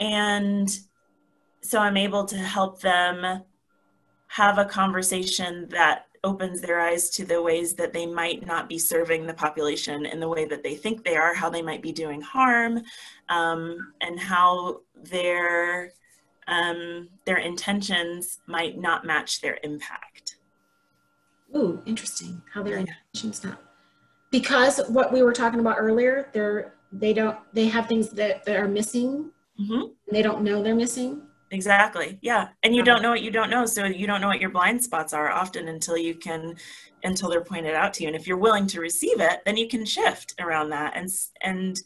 and 0.00 0.68
so 1.60 1.78
i'm 1.78 1.96
able 1.96 2.24
to 2.24 2.36
help 2.36 2.80
them 2.80 3.42
have 4.28 4.58
a 4.58 4.64
conversation 4.64 5.68
that 5.70 6.06
opens 6.22 6.60
their 6.60 6.80
eyes 6.80 7.10
to 7.10 7.24
the 7.24 7.42
ways 7.42 7.74
that 7.74 7.92
they 7.92 8.06
might 8.06 8.46
not 8.46 8.68
be 8.68 8.78
serving 8.78 9.26
the 9.26 9.34
population 9.34 10.04
in 10.06 10.20
the 10.20 10.28
way 10.28 10.44
that 10.44 10.62
they 10.62 10.74
think 10.74 11.04
they 11.04 11.16
are, 11.16 11.34
how 11.34 11.48
they 11.48 11.62
might 11.62 11.82
be 11.82 11.92
doing 11.92 12.20
harm, 12.20 12.82
um, 13.28 13.92
and 14.00 14.18
how 14.18 14.80
their 14.96 15.92
um, 16.48 17.08
their 17.24 17.38
intentions 17.38 18.40
might 18.46 18.78
not 18.78 19.04
match 19.04 19.40
their 19.40 19.58
impact. 19.62 20.36
Ooh, 21.56 21.82
interesting. 21.86 22.42
How 22.52 22.62
their 22.62 22.78
intentions 22.78 23.44
not 23.44 23.60
because 24.30 24.80
what 24.88 25.12
we 25.12 25.22
were 25.22 25.32
talking 25.32 25.60
about 25.60 25.76
earlier, 25.78 26.28
they're 26.32 26.74
they 26.92 27.12
don't 27.12 27.38
they 27.52 27.66
have 27.66 27.86
things 27.86 28.10
that, 28.10 28.44
that 28.44 28.56
are 28.56 28.68
missing. 28.68 29.30
Mm-hmm. 29.60 29.92
they 30.10 30.22
don't 30.22 30.42
know 30.42 30.62
they're 30.62 30.74
missing. 30.74 31.22
Exactly. 31.52 32.18
Yeah. 32.22 32.48
And 32.62 32.74
you 32.74 32.82
don't 32.84 33.02
know 33.02 33.10
what 33.10 33.22
you 33.22 33.30
don't 33.30 33.50
know. 33.50 33.66
So 33.66 33.84
you 33.84 34.06
don't 34.06 34.20
know 34.20 34.28
what 34.28 34.40
your 34.40 34.50
blind 34.50 34.82
spots 34.82 35.12
are 35.12 35.30
often 35.30 35.68
until 35.68 35.96
you 35.96 36.14
can, 36.14 36.54
until 37.02 37.28
they're 37.28 37.42
pointed 37.42 37.74
out 37.74 37.92
to 37.94 38.02
you. 38.02 38.08
And 38.08 38.16
if 38.16 38.26
you're 38.26 38.36
willing 38.36 38.68
to 38.68 38.80
receive 38.80 39.20
it, 39.20 39.40
then 39.44 39.56
you 39.56 39.66
can 39.66 39.84
shift 39.84 40.34
around 40.38 40.70
that. 40.70 40.96
And, 40.96 41.08
and 41.40 41.80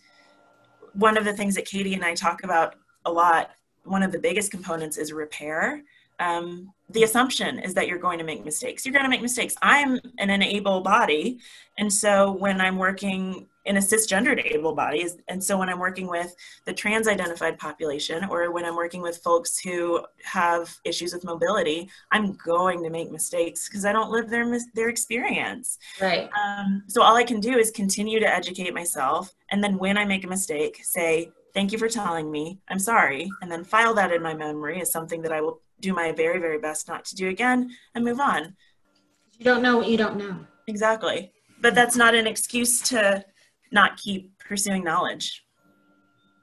one 0.93 1.17
of 1.17 1.25
the 1.25 1.33
things 1.33 1.55
that 1.55 1.65
Katie 1.65 1.95
and 1.95 2.05
I 2.05 2.15
talk 2.15 2.45
about 2.45 2.75
a 3.07 3.13
lot, 3.13 3.53
one 3.85 4.03
of 4.03 4.13
the 4.13 4.19
biggest 4.19 4.51
components 4.51 4.99
is 4.99 5.13
repair. 5.13 5.83
Um, 6.21 6.73
the 6.91 7.03
assumption 7.03 7.59
is 7.59 7.73
that 7.75 7.89
you're 7.89 7.99
going 7.99 8.19
to 8.19 8.25
make 8.25 8.45
mistakes. 8.45 8.85
You're 8.85 8.93
going 8.93 9.05
to 9.05 9.11
make 9.11 9.23
mistakes. 9.23 9.55
I'm 9.63 9.99
an 10.19 10.31
enable 10.31 10.83
body. 10.83 11.39
And 11.79 11.93
so 11.93 12.33
when 12.33 12.61
I'm 12.61 12.77
working 12.77 13.47
in 13.65 13.77
a 13.77 13.81
cisgendered 13.81 14.45
able 14.45 14.75
bodies. 14.75 15.17
And 15.29 15.43
so 15.43 15.59
when 15.59 15.69
I'm 15.69 15.79
working 15.79 16.07
with 16.07 16.35
the 16.67 16.73
trans 16.73 17.09
identified 17.09 17.59
population 17.59 18.25
or 18.25 18.51
when 18.51 18.65
I'm 18.65 18.77
working 18.77 19.03
with 19.03 19.19
folks 19.19 19.59
who 19.59 20.05
have 20.23 20.75
issues 20.85 21.13
with 21.13 21.25
mobility, 21.25 21.89
I'm 22.13 22.33
going 22.33 22.83
to 22.83 22.91
make 22.91 23.11
mistakes 23.11 23.69
because 23.69 23.85
I 23.85 23.93
don't 23.93 24.11
live 24.11 24.29
their, 24.29 24.47
their 24.75 24.89
experience. 24.89 25.79
Right. 26.01 26.29
Um, 26.39 26.85
so 26.89 27.03
all 27.03 27.17
I 27.17 27.25
can 27.25 27.41
do 27.41 27.59
is 27.59 27.71
continue 27.71 28.21
to 28.21 28.29
educate 28.29 28.75
myself. 28.75 29.33
And 29.51 29.63
then 29.63 29.79
when 29.79 29.97
I 29.97 30.05
make 30.05 30.25
a 30.25 30.29
mistake, 30.29 30.81
say, 30.83 31.31
thank 31.55 31.73
you 31.73 31.79
for 31.79 31.89
telling 31.89 32.31
me, 32.31 32.61
I'm 32.69 32.79
sorry. 32.79 33.31
And 33.41 33.51
then 33.51 33.65
file 33.65 33.95
that 33.95 34.13
in 34.13 34.23
my 34.23 34.35
memory 34.35 34.81
as 34.81 34.93
something 34.93 35.23
that 35.23 35.33
I 35.33 35.41
will 35.41 35.61
do 35.81 35.93
my 35.93 36.13
very, 36.13 36.39
very 36.39 36.59
best 36.59 36.89
not 36.89 37.05
to 37.07 37.15
do 37.15 37.29
again 37.29 37.71
and 37.95 38.05
move 38.05 38.21
on. 38.21 38.57
You 39.39 39.45
don't 39.45 39.63
know 39.63 39.79
what 39.79 39.89
you 39.89 39.97
don't 39.97 40.17
know. 40.17 40.39
Exactly 40.67 41.33
but 41.65 41.75
that's 41.75 41.97
not 41.97 42.15
an 42.15 42.27
excuse 42.27 42.83
to 42.83 43.25
not 43.75 43.97
keep 43.99 44.39
pursuing 44.39 44.85
knowledge. 44.85 45.45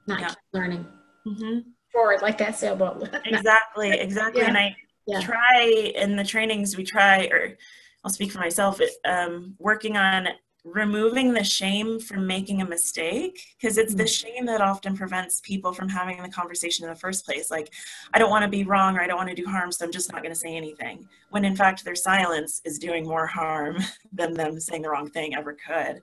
Not 0.06 0.20
yeah. 0.20 0.28
keep 0.28 0.38
learning. 0.52 0.86
Mm-hmm. 1.26 1.70
Forward, 1.90 2.22
like 2.22 2.38
that 2.38 2.56
sailboat. 2.56 3.08
exactly, 3.24 3.90
exactly. 3.90 4.42
Yeah. 4.42 4.48
And 4.48 4.58
I 4.58 4.76
yeah. 5.06 5.20
try 5.20 5.92
in 5.96 6.16
the 6.16 6.24
trainings 6.24 6.76
we 6.76 6.84
try, 6.84 7.26
or 7.26 7.56
I'll 8.04 8.10
speak 8.10 8.30
for 8.30 8.38
myself, 8.38 8.80
um, 9.04 9.56
working 9.58 9.96
on 9.96 10.28
removing 10.64 11.32
the 11.32 11.42
shame 11.42 11.98
from 11.98 12.24
making 12.24 12.62
a 12.62 12.64
mistake 12.64 13.40
because 13.60 13.78
it's 13.78 13.94
the 13.94 14.04
mm. 14.04 14.08
shame 14.08 14.46
that 14.46 14.60
often 14.60 14.96
prevents 14.96 15.40
people 15.40 15.72
from 15.72 15.88
having 15.88 16.22
the 16.22 16.28
conversation 16.28 16.84
in 16.84 16.90
the 16.90 16.98
first 16.98 17.26
place 17.26 17.50
like 17.50 17.72
i 18.14 18.18
don't 18.18 18.30
want 18.30 18.44
to 18.44 18.48
be 18.48 18.62
wrong 18.62 18.96
or 18.96 19.00
i 19.00 19.06
don't 19.08 19.16
want 19.16 19.28
to 19.28 19.34
do 19.34 19.44
harm 19.44 19.72
so 19.72 19.84
i'm 19.84 19.90
just 19.90 20.12
not 20.12 20.22
going 20.22 20.32
to 20.32 20.38
say 20.38 20.54
anything 20.54 21.04
when 21.30 21.44
in 21.44 21.56
fact 21.56 21.84
their 21.84 21.96
silence 21.96 22.60
is 22.64 22.78
doing 22.78 23.04
more 23.04 23.26
harm 23.26 23.76
than 24.12 24.34
them 24.34 24.60
saying 24.60 24.82
the 24.82 24.88
wrong 24.88 25.10
thing 25.10 25.34
ever 25.34 25.52
could 25.66 26.00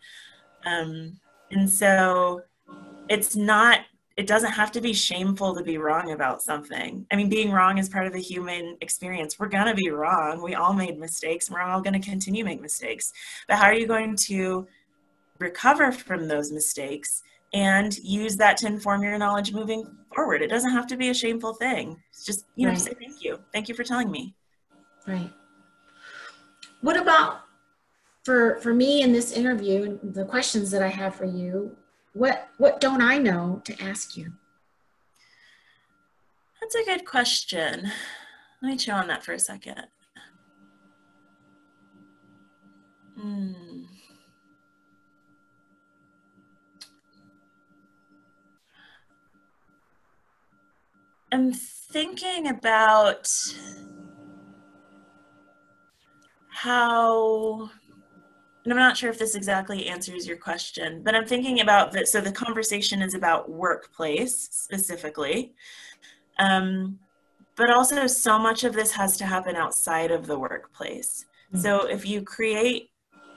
um, 0.66 1.20
and 1.52 1.70
so 1.70 2.42
it's 3.10 3.36
not 3.36 3.82
it 4.20 4.28
doesn't 4.28 4.52
have 4.52 4.70
to 4.74 4.82
be 4.82 4.92
shameful 4.92 5.56
to 5.56 5.64
be 5.64 5.78
wrong 5.78 6.12
about 6.12 6.42
something. 6.42 7.06
I 7.10 7.16
mean, 7.16 7.30
being 7.30 7.52
wrong 7.52 7.78
is 7.78 7.88
part 7.88 8.06
of 8.06 8.12
the 8.12 8.20
human 8.20 8.76
experience. 8.82 9.40
We're 9.40 9.48
going 9.48 9.68
to 9.68 9.74
be 9.74 9.92
wrong. 9.92 10.42
We 10.44 10.56
all 10.56 10.74
made 10.74 11.00
mistakes. 11.00 11.48
And 11.48 11.56
we're 11.56 11.62
all 11.62 11.80
going 11.80 11.94
to 11.94 12.06
continue 12.06 12.44
make 12.44 12.60
mistakes. 12.60 13.14
But 13.48 13.60
how 13.60 13.68
are 13.68 13.74
you 13.74 13.88
going 13.88 14.18
to 14.28 14.68
recover 15.40 15.94
from 15.94 16.28
those 16.28 16.52
mistakes 16.52 17.24
and 17.54 17.98
use 18.00 18.36
that 18.36 18.58
to 18.58 18.68
inform 18.68 19.04
your 19.04 19.18
knowledge 19.18 19.54
moving 19.54 19.90
forward? 20.14 20.42
It 20.42 20.50
doesn't 20.50 20.72
have 20.74 20.88
to 20.88 20.98
be 20.98 21.12
a 21.12 21.14
shameful 21.14 21.54
thing. 21.54 21.96
It's 22.12 22.26
just, 22.26 22.44
you 22.58 22.66
know, 22.66 22.74
right. 22.74 22.82
say 22.82 22.96
thank 23.00 23.24
you. 23.24 23.40
Thank 23.54 23.70
you 23.70 23.74
for 23.74 23.86
telling 23.86 24.12
me. 24.12 24.36
Right. 25.08 25.32
What 26.82 26.98
about 26.98 27.44
for 28.30 28.60
for 28.60 28.76
me 28.76 29.02
in 29.02 29.12
this 29.12 29.32
interview 29.32 29.98
and 30.04 30.14
the 30.14 30.24
questions 30.24 30.70
that 30.70 30.84
I 30.84 30.90
have 30.90 31.16
for 31.16 31.26
you? 31.26 31.76
what 32.14 32.50
what 32.58 32.80
don't 32.80 33.02
I 33.02 33.18
know 33.18 33.62
to 33.66 33.82
ask 33.82 34.16
you? 34.16 34.34
That's 36.62 36.76
a 36.76 36.86
good 36.86 37.06
question. 37.06 37.92
Let 38.62 38.70
me 38.70 38.78
chew 38.78 38.92
on 38.92 39.08
that 39.08 39.24
for 39.24 39.34
a 39.34 39.40
second. 39.40 39.88
Hmm. 43.18 43.54
I'm 51.32 51.54
thinking 51.54 52.48
about 52.48 53.28
how 56.50 57.72
and 58.70 58.80
I'm 58.80 58.86
not 58.86 58.98
sure 58.98 59.10
if 59.10 59.18
this 59.18 59.34
exactly 59.34 59.88
answers 59.88 60.28
your 60.28 60.38
question, 60.38 61.02
but 61.04 61.16
I'm 61.16 61.26
thinking 61.26 61.62
about 61.62 61.92
that. 61.94 62.08
So 62.08 62.22
the 62.22 62.32
conversation 62.32 63.02
is 63.02 63.16
about 63.16 63.50
workplace 63.50 64.48
specifically. 64.52 65.54
Um, 66.38 67.00
but 67.56 67.72
also, 67.72 68.06
so 68.06 68.38
much 68.38 68.64
of 68.64 68.74
this 68.74 68.92
has 68.92 69.18
to 69.18 69.26
happen 69.26 69.56
outside 69.56 70.12
of 70.12 70.28
the 70.28 70.38
workplace. 70.38 71.26
Mm-hmm. 71.52 71.62
So 71.64 71.88
if 71.88 72.06
you 72.06 72.22
create 72.22 72.92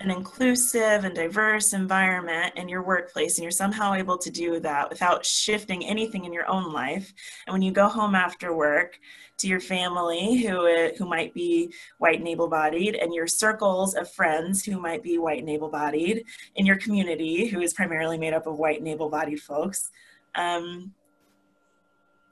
an 0.05 0.11
inclusive 0.11 1.05
and 1.05 1.15
diverse 1.15 1.73
environment 1.73 2.55
in 2.57 2.69
your 2.69 2.83
workplace 2.83 3.37
and 3.37 3.43
you're 3.43 3.51
somehow 3.51 3.95
able 3.95 4.19
to 4.19 4.31
do 4.31 4.61
that 4.61 4.89
without 4.89 5.25
shifting 5.25 5.85
anything 5.85 6.25
in 6.25 6.33
your 6.33 6.49
own 6.49 6.73
life. 6.73 7.13
And 7.47 7.53
when 7.53 7.63
you 7.63 7.73
go 7.73 7.89
home 7.89 8.15
after 8.15 8.55
work 8.55 8.99
to 9.39 9.49
your 9.49 9.61
family 9.61 10.43
who 10.43 10.93
who 10.99 11.07
might 11.07 11.35
be 11.35 11.73
white 11.99 12.19
and 12.19 12.29
able-bodied 12.29 12.95
and 12.95 13.15
your 13.15 13.27
circles 13.27 13.95
of 13.95 14.11
friends 14.11 14.65
who 14.65 14.79
might 14.79 15.03
be 15.03 15.19
white 15.19 15.41
and 15.41 15.51
able-bodied 15.51 16.25
in 16.57 16.67
your 16.67 16.77
community 16.77 17.47
who 17.47 17.61
is 17.61 17.75
primarily 17.75 18.19
made 18.19 18.35
up 18.35 18.47
of 18.47 18.59
white 18.59 18.79
and 18.79 18.89
able-bodied 18.89 19.41
folks 19.41 19.91
um, 20.35 20.95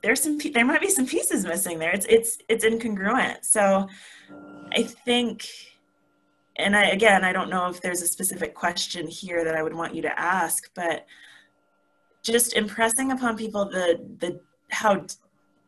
there's 0.02 0.22
some 0.22 0.38
there 0.38 0.64
might 0.64 0.80
be 0.80 0.88
some 0.88 1.06
pieces 1.06 1.44
missing 1.44 1.78
there. 1.78 1.90
It's 1.90 2.06
it's 2.06 2.38
it's 2.48 2.64
incongruent. 2.64 3.44
So 3.44 3.88
i 4.72 4.82
think 4.82 5.48
and 6.56 6.76
I, 6.76 6.88
again, 6.88 7.24
I 7.24 7.32
don't 7.32 7.50
know 7.50 7.68
if 7.68 7.80
there's 7.80 8.02
a 8.02 8.06
specific 8.06 8.54
question 8.54 9.06
here 9.06 9.44
that 9.44 9.54
I 9.54 9.62
would 9.62 9.74
want 9.74 9.94
you 9.94 10.02
to 10.02 10.18
ask, 10.18 10.70
but 10.74 11.06
just 12.22 12.54
impressing 12.54 13.12
upon 13.12 13.36
people 13.36 13.64
the 13.64 14.00
the 14.18 14.40
how 14.70 15.06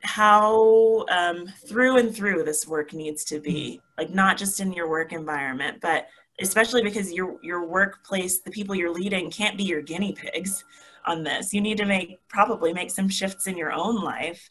how 0.03 1.07
um, 1.11 1.47
through 1.67 1.99
and 1.99 2.15
through 2.15 2.43
this 2.43 2.67
work 2.67 2.93
needs 2.93 3.25
to 3.25 3.41
be 3.41 3.81
like 3.97 4.11
not 4.11 4.37
just 4.37 4.61
in 4.61 4.73
your 4.73 4.89
work 4.89 5.13
environment, 5.13 5.79
but 5.81 6.09
especially 6.41 6.83
because 6.83 7.13
your 7.13 7.39
your 7.43 7.67
workplace, 7.67 8.41
the 8.41 8.51
people 8.51 8.75
you're 8.75 8.93
leading, 8.93 9.31
can't 9.31 9.57
be 9.57 9.65
your 9.65 9.83
guinea 9.83 10.13
pigs 10.13 10.65
on 11.07 11.23
this. 11.23 11.53
You 11.53 11.61
need 11.61 11.79
to 11.79 11.85
make 11.85 12.21
probably 12.29 12.73
make 12.73 12.91
some 12.91 13.09
shifts 13.09 13.47
in 13.47 13.57
your 13.57 13.73
own 13.73 14.03
life 14.03 14.51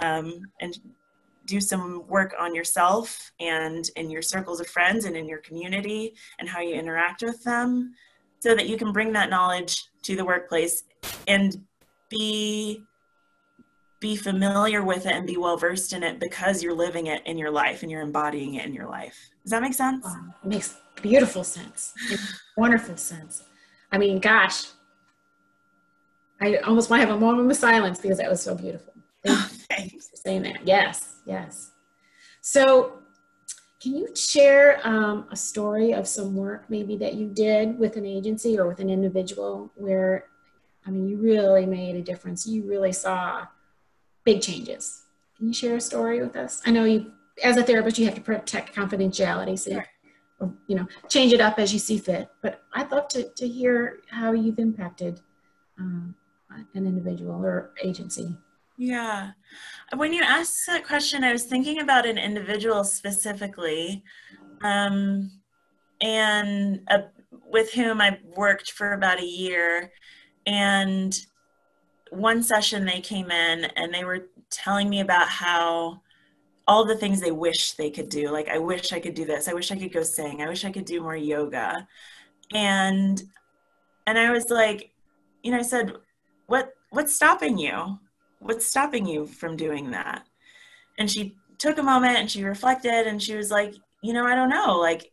um, 0.00 0.40
and 0.60 0.78
do 1.46 1.60
some 1.60 2.06
work 2.08 2.34
on 2.38 2.54
yourself 2.54 3.32
and 3.40 3.90
in 3.96 4.10
your 4.10 4.22
circles 4.22 4.60
of 4.60 4.66
friends 4.66 5.04
and 5.04 5.16
in 5.16 5.26
your 5.28 5.38
community 5.38 6.14
and 6.38 6.48
how 6.48 6.60
you 6.60 6.74
interact 6.74 7.22
with 7.22 7.42
them 7.44 7.94
so 8.40 8.54
that 8.54 8.68
you 8.68 8.76
can 8.76 8.92
bring 8.92 9.12
that 9.12 9.30
knowledge 9.30 9.84
to 10.02 10.16
the 10.16 10.24
workplace 10.24 10.84
and 11.26 11.64
be 12.08 12.82
be 13.98 14.14
familiar 14.14 14.84
with 14.84 15.06
it 15.06 15.12
and 15.12 15.26
be 15.26 15.38
well 15.38 15.56
versed 15.56 15.94
in 15.94 16.02
it 16.02 16.20
because 16.20 16.62
you're 16.62 16.74
living 16.74 17.06
it 17.06 17.22
in 17.26 17.38
your 17.38 17.50
life 17.50 17.82
and 17.82 17.90
you're 17.90 18.02
embodying 18.02 18.54
it 18.54 18.66
in 18.66 18.74
your 18.74 18.86
life. 18.86 19.30
Does 19.42 19.50
that 19.52 19.62
make 19.62 19.72
sense? 19.72 20.06
It 20.44 20.46
makes 20.46 20.76
beautiful 21.00 21.42
sense. 21.42 21.94
wonderful 22.58 22.98
sense. 22.98 23.42
I 23.90 23.96
mean, 23.96 24.18
gosh, 24.18 24.66
I 26.40 26.56
almost 26.56 26.90
want 26.90 27.00
to 27.02 27.06
have 27.06 27.16
a 27.16 27.20
moment 27.20 27.50
of 27.50 27.56
silence 27.56 27.98
because 27.98 28.18
that 28.18 28.28
was 28.28 28.42
so 28.42 28.54
beautiful. 28.54 28.92
Thank 29.24 29.94
you 29.94 30.00
for 30.10 30.16
saying 30.16 30.42
that. 30.42 30.66
Yes. 30.66 31.15
Yes. 31.26 31.72
So, 32.40 32.92
can 33.82 33.94
you 33.94 34.08
share 34.16 34.80
um, 34.84 35.26
a 35.30 35.36
story 35.36 35.92
of 35.92 36.08
some 36.08 36.34
work 36.34 36.64
maybe 36.70 36.96
that 36.96 37.14
you 37.14 37.28
did 37.28 37.78
with 37.78 37.96
an 37.96 38.06
agency 38.06 38.58
or 38.58 38.66
with 38.66 38.80
an 38.80 38.88
individual 38.88 39.70
where, 39.74 40.24
I 40.86 40.90
mean, 40.90 41.06
you 41.06 41.18
really 41.18 41.66
made 41.66 41.94
a 41.94 42.02
difference? 42.02 42.46
You 42.46 42.62
really 42.62 42.92
saw 42.92 43.46
big 44.24 44.40
changes. 44.40 45.02
Can 45.36 45.48
you 45.48 45.52
share 45.52 45.76
a 45.76 45.80
story 45.80 46.20
with 46.20 46.36
us? 46.36 46.62
I 46.64 46.70
know 46.70 46.84
you, 46.84 47.12
as 47.44 47.58
a 47.58 47.62
therapist, 47.62 47.98
you 47.98 48.06
have 48.06 48.14
to 48.14 48.20
protect 48.22 48.74
confidentiality, 48.74 49.58
so 49.58 49.72
sure. 49.72 49.86
you, 50.40 50.56
you 50.68 50.76
know, 50.76 50.86
change 51.08 51.34
it 51.34 51.40
up 51.42 51.58
as 51.58 51.72
you 51.72 51.78
see 51.78 51.98
fit. 51.98 52.30
But 52.40 52.62
I'd 52.72 52.90
love 52.90 53.08
to, 53.08 53.28
to 53.28 53.46
hear 53.46 53.98
how 54.08 54.32
you've 54.32 54.58
impacted 54.58 55.20
um, 55.78 56.14
an 56.50 56.86
individual 56.86 57.44
or 57.44 57.72
agency. 57.82 58.36
Yeah. 58.76 59.30
When 59.94 60.12
you 60.12 60.22
asked 60.22 60.66
that 60.66 60.86
question, 60.86 61.24
I 61.24 61.32
was 61.32 61.44
thinking 61.44 61.80
about 61.80 62.06
an 62.06 62.18
individual 62.18 62.84
specifically, 62.84 64.02
um, 64.62 65.30
and 66.00 66.82
uh, 66.88 66.98
with 67.50 67.72
whom 67.72 68.00
I 68.00 68.18
worked 68.36 68.72
for 68.72 68.92
about 68.92 69.20
a 69.20 69.26
year. 69.26 69.92
And 70.46 71.18
one 72.10 72.42
session 72.42 72.84
they 72.84 73.00
came 73.00 73.30
in 73.30 73.64
and 73.76 73.92
they 73.92 74.04
were 74.04 74.28
telling 74.50 74.88
me 74.88 75.00
about 75.00 75.28
how 75.28 76.02
all 76.68 76.84
the 76.84 76.96
things 76.96 77.20
they 77.20 77.30
wish 77.30 77.72
they 77.72 77.90
could 77.90 78.08
do. 78.08 78.30
Like, 78.30 78.48
I 78.48 78.58
wish 78.58 78.92
I 78.92 79.00
could 79.00 79.14
do 79.14 79.24
this. 79.24 79.48
I 79.48 79.54
wish 79.54 79.70
I 79.70 79.76
could 79.76 79.92
go 79.92 80.02
sing. 80.02 80.42
I 80.42 80.48
wish 80.48 80.64
I 80.64 80.72
could 80.72 80.84
do 80.84 81.00
more 81.00 81.16
yoga. 81.16 81.86
And 82.52 83.22
and 84.06 84.18
I 84.18 84.30
was 84.30 84.50
like, 84.50 84.92
you 85.42 85.50
know, 85.50 85.58
I 85.58 85.62
said, 85.62 85.92
what 86.46 86.72
what's 86.90 87.14
stopping 87.14 87.58
you? 87.58 87.98
What's 88.46 88.66
stopping 88.66 89.06
you 89.06 89.26
from 89.26 89.56
doing 89.56 89.90
that? 89.90 90.26
And 90.98 91.10
she 91.10 91.36
took 91.58 91.78
a 91.78 91.82
moment 91.82 92.18
and 92.18 92.30
she 92.30 92.44
reflected 92.44 93.06
and 93.06 93.22
she 93.22 93.34
was 93.34 93.50
like 93.50 93.74
you 94.02 94.12
know 94.12 94.26
i 94.26 94.34
don't 94.34 94.50
know. 94.50 94.78
Like 94.78 95.10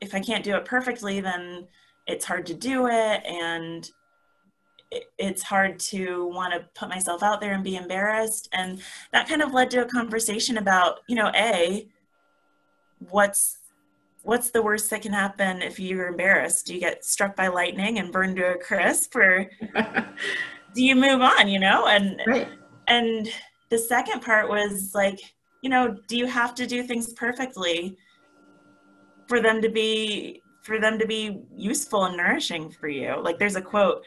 if 0.00 0.14
i 0.14 0.20
can't 0.20 0.44
do 0.44 0.56
it 0.56 0.64
perfectly 0.64 1.20
then 1.20 1.66
it's 2.06 2.24
hard 2.24 2.46
to 2.46 2.54
do 2.54 2.88
it. 2.88 3.22
And 3.24 3.90
it's 5.18 5.42
hard 5.42 5.78
to 5.78 6.26
want 6.26 6.52
to 6.52 6.68
put 6.74 6.88
myself 6.88 7.22
out 7.22 7.40
there 7.40 7.54
and 7.54 7.64
be 7.64 7.76
embarrassed. 7.76 8.48
And 8.52 8.82
that 9.12 9.28
kind 9.28 9.42
of 9.42 9.54
led 9.54 9.70
to 9.70 9.82
a 9.82 9.86
conversation 9.86 10.58
about 10.58 11.00
you 11.08 11.16
know 11.16 11.30
a 11.34 11.88
what's 13.10 13.58
what's 14.22 14.50
the 14.50 14.62
worst 14.62 14.88
that 14.90 15.02
can 15.02 15.12
happen 15.12 15.62
if 15.62 15.80
you're 15.80 16.06
embarrassed? 16.06 16.66
Do 16.66 16.74
you 16.74 16.80
get 16.80 17.04
struck 17.04 17.34
by 17.34 17.48
lightning 17.48 17.98
and 17.98 18.12
burned 18.12 18.36
to 18.36 18.52
a 18.52 18.58
crisp 18.58 19.16
or 19.16 19.50
do 20.74 20.82
you 20.82 20.94
move 20.94 21.20
on 21.20 21.48
you 21.48 21.58
know? 21.58 21.86
And 21.86 22.20
right. 22.26 22.48
and 22.88 23.28
the 23.70 23.78
second 23.78 24.22
part 24.22 24.48
was 24.48 24.92
like 24.94 25.20
you 25.62 25.70
know 25.70 25.96
do 26.08 26.16
you 26.16 26.26
have 26.26 26.54
to 26.56 26.66
do 26.66 26.82
things 26.82 27.12
perfectly 27.14 27.96
for 29.28 29.40
them 29.40 29.62
to 29.62 29.68
be 29.68 30.42
for 30.62 30.78
them 30.78 30.98
to 30.98 31.06
be 31.06 31.40
useful 31.56 32.04
and 32.04 32.16
nourishing 32.16 32.70
for 32.70 32.88
you? 32.88 33.20
Like 33.20 33.38
there's 33.38 33.56
a 33.56 33.62
quote 33.62 34.04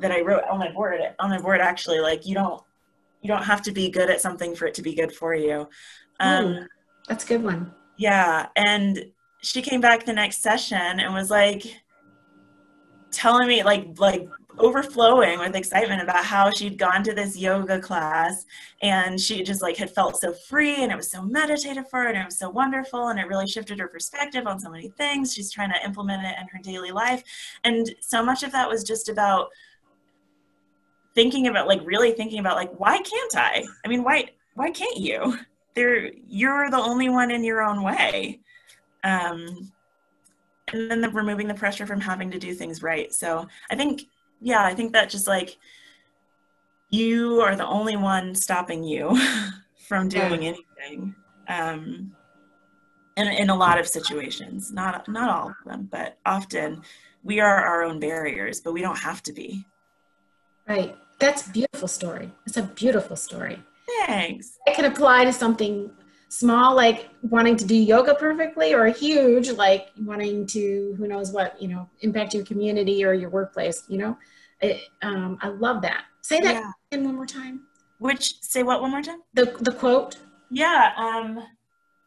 that 0.00 0.12
i 0.12 0.20
wrote 0.20 0.44
on 0.48 0.58
my 0.58 0.70
board 0.70 1.00
on 1.18 1.30
my 1.30 1.40
board 1.40 1.60
actually 1.60 1.98
like 1.98 2.24
you 2.26 2.34
don't 2.34 2.62
you 3.20 3.28
don't 3.28 3.42
have 3.42 3.62
to 3.62 3.72
be 3.72 3.90
good 3.90 4.10
at 4.10 4.20
something 4.20 4.54
for 4.54 4.66
it 4.66 4.74
to 4.74 4.82
be 4.82 4.94
good 4.94 5.12
for 5.12 5.34
you. 5.34 5.68
Um, 6.20 6.46
Ooh, 6.46 6.66
that's 7.08 7.24
a 7.24 7.28
good 7.28 7.42
one. 7.42 7.72
yeah 7.96 8.46
and 8.56 9.06
she 9.42 9.62
came 9.62 9.80
back 9.80 10.04
the 10.04 10.12
next 10.12 10.42
session 10.42 11.00
and 11.00 11.12
was 11.14 11.30
like 11.30 11.64
telling 13.10 13.48
me 13.48 13.62
like 13.62 13.98
like 13.98 14.28
overflowing 14.60 15.38
with 15.38 15.54
excitement 15.54 16.02
about 16.02 16.24
how 16.24 16.50
she'd 16.50 16.78
gone 16.78 17.02
to 17.04 17.14
this 17.14 17.36
yoga 17.36 17.80
class. 17.80 18.46
And 18.82 19.20
she 19.20 19.42
just 19.42 19.62
like 19.62 19.76
had 19.76 19.90
felt 19.90 20.20
so 20.20 20.32
free 20.32 20.82
and 20.82 20.92
it 20.92 20.96
was 20.96 21.10
so 21.10 21.22
meditative 21.22 21.88
for 21.88 22.00
her 22.00 22.08
and 22.08 22.18
it 22.18 22.24
was 22.24 22.38
so 22.38 22.50
wonderful. 22.50 23.08
And 23.08 23.18
it 23.18 23.28
really 23.28 23.46
shifted 23.46 23.78
her 23.78 23.88
perspective 23.88 24.46
on 24.46 24.58
so 24.58 24.70
many 24.70 24.88
things. 24.90 25.34
She's 25.34 25.50
trying 25.50 25.70
to 25.70 25.84
implement 25.84 26.24
it 26.24 26.36
in 26.40 26.46
her 26.48 26.58
daily 26.62 26.90
life. 26.90 27.22
And 27.64 27.94
so 28.00 28.24
much 28.24 28.42
of 28.42 28.52
that 28.52 28.68
was 28.68 28.84
just 28.84 29.08
about 29.08 29.48
thinking 31.14 31.48
about 31.48 31.66
like 31.66 31.80
really 31.84 32.12
thinking 32.12 32.38
about 32.38 32.54
like 32.54 32.72
why 32.78 32.96
can't 32.98 33.36
i? 33.36 33.64
I 33.84 33.88
mean 33.88 34.04
why 34.04 34.26
why 34.54 34.70
can't 34.70 34.96
you? 34.96 35.38
There 35.74 36.12
you're 36.28 36.70
the 36.70 36.78
only 36.78 37.08
one 37.08 37.30
in 37.30 37.42
your 37.42 37.62
own 37.62 37.82
way. 37.82 38.40
Um 39.02 39.72
and 40.72 40.90
then 40.90 41.00
the, 41.00 41.08
removing 41.08 41.48
the 41.48 41.54
pressure 41.54 41.86
from 41.86 42.00
having 42.00 42.30
to 42.30 42.38
do 42.38 42.54
things 42.54 42.82
right. 42.82 43.12
So 43.12 43.48
i 43.70 43.74
think 43.74 44.04
yeah, 44.40 44.64
I 44.64 44.74
think 44.74 44.92
that 44.92 45.10
just 45.10 45.26
like 45.26 45.56
you 46.90 47.40
are 47.40 47.56
the 47.56 47.66
only 47.66 47.96
one 47.96 48.34
stopping 48.34 48.82
you 48.82 49.18
from 49.88 50.08
doing 50.08 50.42
yeah. 50.42 50.54
anything. 50.80 51.14
Um, 51.48 52.14
in, 53.16 53.26
in 53.26 53.50
a 53.50 53.56
lot 53.56 53.80
of 53.80 53.88
situations, 53.88 54.70
not 54.70 55.08
not 55.08 55.28
all 55.28 55.48
of 55.48 55.56
them, 55.66 55.88
but 55.90 56.18
often 56.24 56.82
we 57.24 57.40
are 57.40 57.64
our 57.64 57.82
own 57.82 57.98
barriers, 57.98 58.60
but 58.60 58.72
we 58.72 58.80
don't 58.80 58.98
have 58.98 59.22
to 59.24 59.32
be. 59.32 59.64
Right. 60.68 60.96
That's 61.18 61.46
a 61.46 61.50
beautiful 61.50 61.88
story. 61.88 62.30
It's 62.46 62.56
a 62.56 62.62
beautiful 62.62 63.16
story. 63.16 63.60
Thanks. 64.06 64.58
It 64.66 64.76
can 64.76 64.84
apply 64.84 65.24
to 65.24 65.32
something 65.32 65.90
small, 66.28 66.76
like 66.76 67.08
wanting 67.22 67.56
to 67.56 67.64
do 67.64 67.74
yoga 67.74 68.14
perfectly, 68.14 68.74
or 68.74 68.86
huge, 68.86 69.50
like 69.50 69.88
wanting 70.00 70.46
to, 70.46 70.94
who 70.96 71.08
knows 71.08 71.32
what, 71.32 71.60
you 71.60 71.68
know, 71.68 71.88
impact 72.00 72.34
your 72.34 72.44
community 72.44 73.04
or 73.04 73.12
your 73.14 73.30
workplace, 73.30 73.84
you 73.88 73.98
know? 73.98 74.16
It, 74.60 74.80
um, 75.02 75.38
I 75.40 75.48
love 75.48 75.82
that. 75.82 76.04
Say 76.20 76.40
that 76.40 76.54
yeah. 76.54 76.72
in 76.92 77.04
one 77.04 77.16
more 77.16 77.26
time. 77.26 77.62
Which, 77.98 78.40
say 78.42 78.62
what 78.62 78.80
one 78.80 78.90
more 78.90 79.02
time? 79.02 79.22
The, 79.34 79.56
the 79.60 79.72
quote? 79.72 80.18
Yeah. 80.50 80.92
Um, 80.96 81.42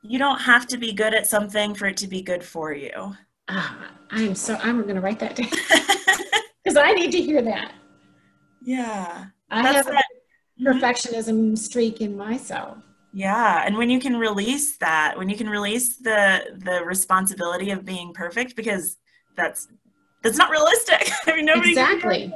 you 0.01 0.19
don't 0.19 0.39
have 0.39 0.67
to 0.67 0.77
be 0.77 0.93
good 0.93 1.13
at 1.13 1.27
something 1.27 1.73
for 1.73 1.87
it 1.87 1.97
to 1.97 2.07
be 2.07 2.21
good 2.21 2.43
for 2.43 2.73
you. 2.73 3.15
Ah, 3.49 3.91
I 4.11 4.21
am 4.21 4.35
so, 4.35 4.55
I'm 4.61 4.83
going 4.83 4.95
to 4.95 5.01
write 5.01 5.19
that 5.19 5.35
down 5.35 5.49
because 6.63 6.77
I 6.77 6.93
need 6.93 7.11
to 7.11 7.21
hear 7.21 7.41
that. 7.41 7.73
Yeah. 8.61 9.25
I 9.49 9.73
have 9.73 9.85
that. 9.85 9.95
a 9.95 10.63
mm-hmm. 10.63 10.67
perfectionism 10.67 11.57
streak 11.57 12.01
in 12.01 12.15
myself 12.15 12.77
yeah 13.13 13.63
and 13.65 13.77
when 13.77 13.89
you 13.89 13.99
can 13.99 14.15
release 14.17 14.77
that 14.77 15.17
when 15.17 15.29
you 15.29 15.35
can 15.35 15.49
release 15.49 15.97
the 15.97 16.57
the 16.57 16.83
responsibility 16.85 17.71
of 17.71 17.83
being 17.85 18.13
perfect 18.13 18.55
because 18.55 18.97
that's 19.35 19.67
that's 20.23 20.37
not 20.37 20.51
realistic. 20.51 21.09
I 21.25 21.35
mean 21.35 21.45
nobody 21.45 21.69
exactly. 21.69 22.33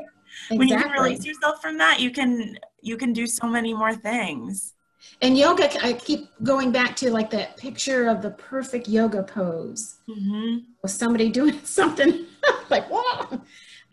when 0.50 0.68
you 0.68 0.78
can 0.78 0.92
release 0.92 1.26
yourself 1.26 1.62
from 1.62 1.78
that 1.78 2.00
you 2.00 2.12
can 2.12 2.58
you 2.82 2.98
can 2.98 3.14
do 3.14 3.28
so 3.28 3.48
many 3.48 3.74
more 3.74 3.94
things. 3.94 4.74
And 5.22 5.38
yoga 5.38 5.70
i 5.86 5.94
keep 5.94 6.30
going 6.44 6.72
back 6.72 6.96
to 6.98 7.12
like 7.12 7.30
that 7.32 7.58
picture 7.58 8.08
of 8.08 8.22
the 8.22 8.32
perfect 8.32 8.88
yoga 8.88 9.24
pose. 9.24 9.96
Mm-hmm. 10.10 10.58
with 10.82 10.92
somebody 10.92 11.30
doing 11.30 11.60
something 11.64 12.26
like 12.70 12.90
wow 12.90 13.42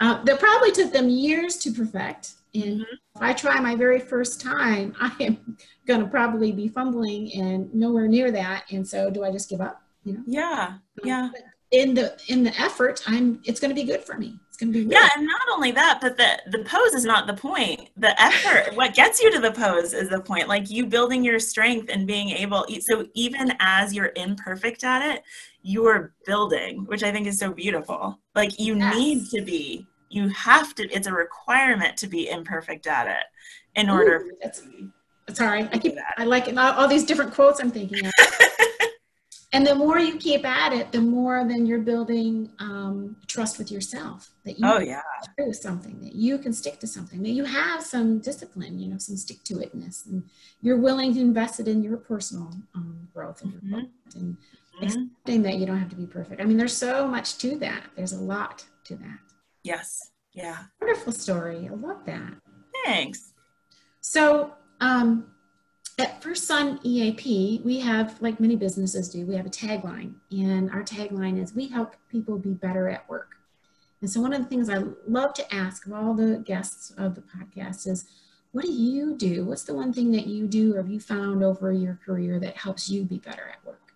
uh, 0.00 0.22
that 0.24 0.40
probably 0.40 0.72
took 0.72 0.92
them 0.92 1.08
years 1.08 1.58
to 1.58 1.70
perfect 1.70 2.32
and 2.54 2.64
mm-hmm. 2.64 2.82
if 3.16 3.22
I 3.22 3.32
try 3.32 3.58
my 3.60 3.74
very 3.74 3.98
first 3.98 4.40
time, 4.40 4.94
I 5.00 5.12
am 5.20 5.56
going 5.86 6.00
to 6.00 6.06
probably 6.06 6.52
be 6.52 6.68
fumbling 6.68 7.32
and 7.34 7.72
nowhere 7.74 8.08
near 8.08 8.30
that. 8.32 8.64
And 8.70 8.86
so, 8.86 9.10
do 9.10 9.24
I 9.24 9.30
just 9.30 9.48
give 9.48 9.60
up? 9.60 9.82
You 10.04 10.14
know? 10.14 10.22
Yeah, 10.26 10.74
yeah. 11.04 11.30
But 11.32 11.42
in 11.70 11.94
the 11.94 12.18
in 12.28 12.42
the 12.44 12.60
effort, 12.60 13.02
I'm. 13.06 13.40
It's 13.44 13.60
going 13.60 13.70
to 13.70 13.74
be 13.74 13.86
good 13.86 14.02
for 14.02 14.18
me. 14.18 14.38
It's 14.48 14.58
going 14.58 14.72
to 14.72 14.78
be. 14.78 14.84
Good. 14.84 14.92
Yeah, 14.92 15.08
and 15.16 15.26
not 15.26 15.40
only 15.52 15.70
that, 15.72 16.00
but 16.02 16.16
the 16.16 16.38
the 16.50 16.64
pose 16.64 16.92
is 16.92 17.04
not 17.04 17.26
the 17.26 17.34
point. 17.34 17.88
The 17.96 18.20
effort, 18.20 18.74
what 18.74 18.94
gets 18.94 19.22
you 19.22 19.30
to 19.32 19.38
the 19.38 19.52
pose, 19.52 19.94
is 19.94 20.10
the 20.10 20.20
point. 20.20 20.48
Like 20.48 20.70
you 20.70 20.86
building 20.86 21.24
your 21.24 21.38
strength 21.38 21.88
and 21.90 22.06
being 22.06 22.30
able. 22.30 22.66
So 22.80 23.06
even 23.14 23.54
as 23.60 23.94
you're 23.94 24.12
imperfect 24.16 24.84
at 24.84 25.14
it, 25.14 25.22
you're 25.62 26.12
building, 26.26 26.84
which 26.86 27.02
I 27.02 27.12
think 27.12 27.26
is 27.26 27.38
so 27.38 27.52
beautiful. 27.52 28.18
Like 28.34 28.58
you 28.58 28.76
yes. 28.76 28.94
need 28.94 29.30
to 29.30 29.40
be 29.40 29.86
you 30.12 30.28
have 30.28 30.74
to 30.74 30.88
it's 30.90 31.06
a 31.06 31.12
requirement 31.12 31.96
to 31.96 32.06
be 32.06 32.28
imperfect 32.28 32.86
at 32.86 33.06
it 33.06 33.24
in 33.74 33.88
order 33.88 34.18
Ooh, 34.18 34.32
that's 34.42 34.62
sorry 35.32 35.68
i 35.72 35.78
keep 35.78 35.94
i 36.18 36.24
like 36.24 36.48
all, 36.48 36.72
all 36.72 36.88
these 36.88 37.04
different 37.04 37.32
quotes 37.32 37.60
i'm 37.60 37.70
thinking 37.70 38.06
of. 38.06 38.12
And 39.54 39.66
the 39.66 39.74
more 39.74 39.98
you 39.98 40.16
keep 40.16 40.46
at 40.46 40.72
it 40.72 40.92
the 40.92 41.00
more 41.02 41.46
then 41.46 41.66
you're 41.66 41.78
building 41.78 42.50
um, 42.58 43.16
trust 43.26 43.58
with 43.58 43.70
yourself 43.70 44.30
that 44.44 44.58
you 44.58 44.66
oh 44.66 44.78
yeah. 44.78 45.02
do 45.36 45.52
something 45.52 46.00
that 46.00 46.14
you 46.14 46.38
can 46.38 46.54
stick 46.54 46.80
to 46.80 46.86
something 46.86 47.22
that 47.22 47.30
you 47.32 47.44
have 47.44 47.82
some 47.82 48.18
discipline 48.18 48.78
you 48.78 48.88
know 48.88 48.96
some 48.96 49.14
stick 49.14 49.44
to 49.44 49.56
itness 49.56 50.06
and 50.06 50.22
you're 50.62 50.78
willing 50.78 51.12
to 51.12 51.20
invest 51.20 51.60
it 51.60 51.68
in 51.68 51.82
your 51.82 51.98
personal 51.98 52.50
um, 52.74 53.06
growth 53.12 53.42
and, 53.42 53.52
mm-hmm. 53.52 53.74
and 54.18 54.36
mm-hmm. 54.38 54.84
accepting 54.84 55.42
that 55.42 55.56
you 55.56 55.66
don't 55.66 55.78
have 55.78 55.90
to 55.90 55.96
be 55.96 56.06
perfect. 56.06 56.40
I 56.40 56.44
mean 56.44 56.56
there's 56.56 56.76
so 56.76 57.06
much 57.06 57.36
to 57.38 57.58
that. 57.58 57.82
There's 57.94 58.14
a 58.14 58.20
lot 58.20 58.64
to 58.84 58.96
that 58.96 59.18
Yes. 59.62 60.10
Yeah. 60.32 60.58
Wonderful 60.80 61.12
story. 61.12 61.68
I 61.70 61.74
love 61.74 62.04
that. 62.06 62.34
Thanks. 62.84 63.32
So, 64.00 64.54
um, 64.80 65.26
at 65.98 66.22
FirstSun 66.22 66.80
EAP, 66.82 67.60
we 67.64 67.78
have, 67.80 68.20
like 68.20 68.40
many 68.40 68.56
businesses 68.56 69.10
do, 69.10 69.26
we 69.26 69.36
have 69.36 69.46
a 69.46 69.50
tagline. 69.50 70.14
And 70.30 70.70
our 70.70 70.82
tagline 70.82 71.40
is 71.40 71.54
We 71.54 71.68
help 71.68 71.94
people 72.10 72.38
be 72.38 72.54
better 72.54 72.88
at 72.88 73.08
work. 73.08 73.36
And 74.00 74.10
so, 74.10 74.20
one 74.20 74.32
of 74.32 74.42
the 74.42 74.48
things 74.48 74.68
I 74.68 74.82
love 75.06 75.34
to 75.34 75.54
ask 75.54 75.86
of 75.86 75.92
all 75.92 76.14
the 76.14 76.42
guests 76.44 76.92
of 76.96 77.14
the 77.14 77.22
podcast 77.22 77.86
is 77.86 78.06
what 78.52 78.64
do 78.64 78.72
you 78.72 79.16
do? 79.16 79.44
What's 79.44 79.64
the 79.64 79.74
one 79.74 79.92
thing 79.92 80.12
that 80.12 80.26
you 80.26 80.46
do 80.46 80.74
or 80.74 80.78
have 80.78 80.90
you 80.90 81.00
found 81.00 81.42
over 81.42 81.72
your 81.72 81.98
career 82.04 82.38
that 82.40 82.56
helps 82.56 82.88
you 82.88 83.04
be 83.04 83.18
better 83.18 83.48
at 83.48 83.64
work? 83.64 83.94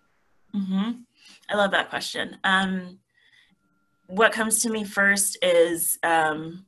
Mm-hmm. 0.55 0.91
I 1.49 1.55
love 1.55 1.71
that 1.71 1.89
question. 1.89 2.37
Um, 2.43 2.99
what 4.07 4.31
comes 4.31 4.61
to 4.63 4.69
me 4.69 4.83
first 4.83 5.37
is 5.41 5.97
um, 6.03 6.65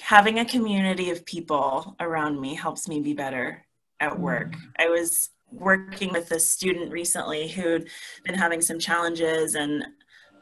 having 0.00 0.38
a 0.38 0.44
community 0.44 1.10
of 1.10 1.24
people 1.24 1.94
around 2.00 2.40
me 2.40 2.54
helps 2.54 2.88
me 2.88 3.00
be 3.00 3.12
better 3.12 3.64
at 4.00 4.18
work. 4.18 4.52
Mm. 4.52 4.58
I 4.78 4.88
was 4.88 5.30
working 5.52 6.12
with 6.12 6.30
a 6.30 6.40
student 6.40 6.92
recently 6.92 7.48
who'd 7.48 7.88
been 8.24 8.34
having 8.34 8.60
some 8.60 8.78
challenges 8.78 9.54
and 9.54 9.84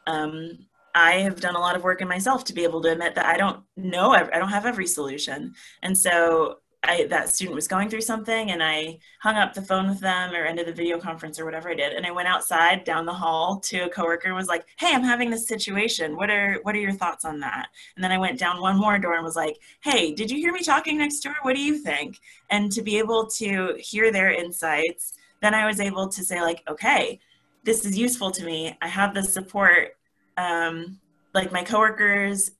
um, 0.07 0.57
I 0.95 1.13
have 1.13 1.39
done 1.39 1.55
a 1.55 1.59
lot 1.59 1.75
of 1.75 1.83
work 1.83 2.01
in 2.01 2.07
myself 2.07 2.43
to 2.45 2.53
be 2.53 2.63
able 2.63 2.81
to 2.81 2.91
admit 2.91 3.15
that 3.15 3.25
I 3.25 3.37
don't 3.37 3.63
know, 3.75 4.11
I 4.11 4.23
don't 4.23 4.49
have 4.49 4.65
every 4.65 4.87
solution. 4.87 5.53
And 5.83 5.97
so 5.97 6.57
I, 6.83 7.07
that 7.09 7.29
student 7.29 7.55
was 7.55 7.67
going 7.67 7.89
through 7.89 8.01
something 8.01 8.51
and 8.51 8.63
I 8.63 8.99
hung 9.21 9.35
up 9.35 9.53
the 9.53 9.61
phone 9.61 9.89
with 9.89 9.99
them 9.99 10.33
or 10.33 10.45
ended 10.45 10.65
the 10.65 10.73
video 10.73 10.97
conference 10.97 11.37
or 11.37 11.43
whatever 11.43 11.69
I 11.69 11.75
did. 11.75 11.93
And 11.93 12.05
I 12.05 12.11
went 12.11 12.29
outside 12.29 12.85
down 12.85 13.05
the 13.05 13.13
hall 13.13 13.59
to 13.65 13.81
a 13.81 13.89
coworker 13.89 14.27
and 14.27 14.35
was 14.35 14.47
like, 14.47 14.65
Hey, 14.77 14.93
I'm 14.93 15.03
having 15.03 15.29
this 15.29 15.47
situation. 15.47 16.15
What 16.15 16.29
are, 16.29 16.59
what 16.63 16.75
are 16.75 16.79
your 16.79 16.93
thoughts 16.93 17.25
on 17.25 17.39
that? 17.41 17.67
And 17.95 18.03
then 18.03 18.13
I 18.13 18.17
went 18.17 18.39
down 18.39 18.61
one 18.61 18.77
more 18.77 18.97
door 18.97 19.15
and 19.15 19.25
was 19.25 19.35
like, 19.35 19.57
Hey, 19.81 20.13
did 20.13 20.31
you 20.31 20.37
hear 20.37 20.53
me 20.53 20.63
talking 20.63 20.97
next 20.97 21.19
door? 21.19 21.35
What 21.41 21.55
do 21.55 21.61
you 21.61 21.77
think? 21.77 22.17
And 22.49 22.71
to 22.71 22.81
be 22.81 22.97
able 22.97 23.27
to 23.27 23.75
hear 23.77 24.11
their 24.11 24.31
insights, 24.31 25.13
then 25.41 25.53
I 25.53 25.65
was 25.65 25.79
able 25.79 26.07
to 26.07 26.23
say 26.23 26.41
like, 26.41 26.63
okay, 26.69 27.19
this 27.63 27.85
is 27.85 27.97
useful 27.97 28.31
to 28.31 28.45
me. 28.45 28.75
I 28.81 28.87
have 28.87 29.13
the 29.13 29.23
support. 29.23 29.97
Um, 30.37 30.99
like 31.33 31.51
my 31.51 31.63
coworkers 31.63 32.51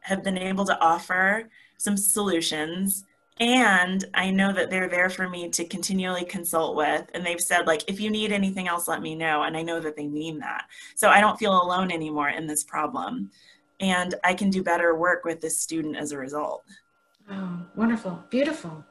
have 0.00 0.22
been 0.22 0.38
able 0.38 0.64
to 0.64 0.78
offer 0.80 1.48
some 1.78 1.96
solutions 1.96 3.04
and 3.40 4.04
i 4.12 4.30
know 4.30 4.52
that 4.52 4.70
they're 4.70 4.88
there 4.88 5.08
for 5.08 5.28
me 5.28 5.48
to 5.48 5.64
continually 5.64 6.24
consult 6.24 6.76
with 6.76 7.10
and 7.14 7.24
they've 7.24 7.40
said 7.40 7.66
like 7.66 7.82
if 7.88 7.98
you 7.98 8.10
need 8.10 8.30
anything 8.30 8.68
else 8.68 8.86
let 8.86 9.00
me 9.00 9.14
know 9.14 9.42
and 9.42 9.56
i 9.56 9.62
know 9.62 9.80
that 9.80 9.96
they 9.96 10.06
mean 10.06 10.38
that. 10.38 10.66
So 10.94 11.08
i 11.08 11.20
don't 11.20 11.38
feel 11.38 11.60
alone 11.60 11.90
anymore 11.90 12.28
in 12.28 12.46
this 12.46 12.62
problem. 12.62 13.30
And 13.80 14.14
i 14.22 14.34
can 14.34 14.50
do 14.50 14.62
better 14.62 14.94
work 14.94 15.24
with 15.24 15.40
this 15.40 15.58
student 15.58 15.96
as 15.96 16.12
a 16.12 16.18
result. 16.18 16.62
Oh 17.30 17.62
wonderful. 17.74 18.22
Beautiful. 18.28 18.84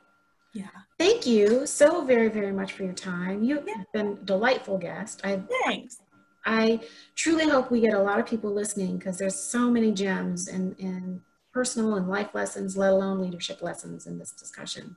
Yeah. 0.53 0.65
Thank 0.97 1.27
you 1.27 1.67
so 1.67 2.03
very 2.03 2.29
very 2.29 2.51
much 2.51 2.73
for 2.73 2.83
your 2.83 2.93
time. 2.93 3.43
You've 3.43 3.67
yeah. 3.67 3.83
been 3.93 4.07
a 4.07 4.15
delightful 4.15 4.79
guest. 4.79 5.21
I 5.23 5.43
thanks. 5.65 6.01
I 6.45 6.79
truly 7.15 7.47
hope 7.47 7.69
we 7.69 7.81
get 7.81 7.93
a 7.93 8.01
lot 8.01 8.19
of 8.19 8.25
people 8.25 8.51
listening 8.51 8.97
because 8.97 9.19
there's 9.19 9.35
so 9.35 9.69
many 9.69 9.91
gems 9.91 10.47
and 10.47 10.75
and 10.79 11.21
personal 11.59 11.95
and 11.95 12.07
life 12.07 12.33
lessons, 12.33 12.77
let 12.77 12.91
alone 12.93 13.19
leadership 13.19 13.61
lessons 13.61 14.07
in 14.07 14.17
this 14.17 14.31
discussion. 14.31 14.95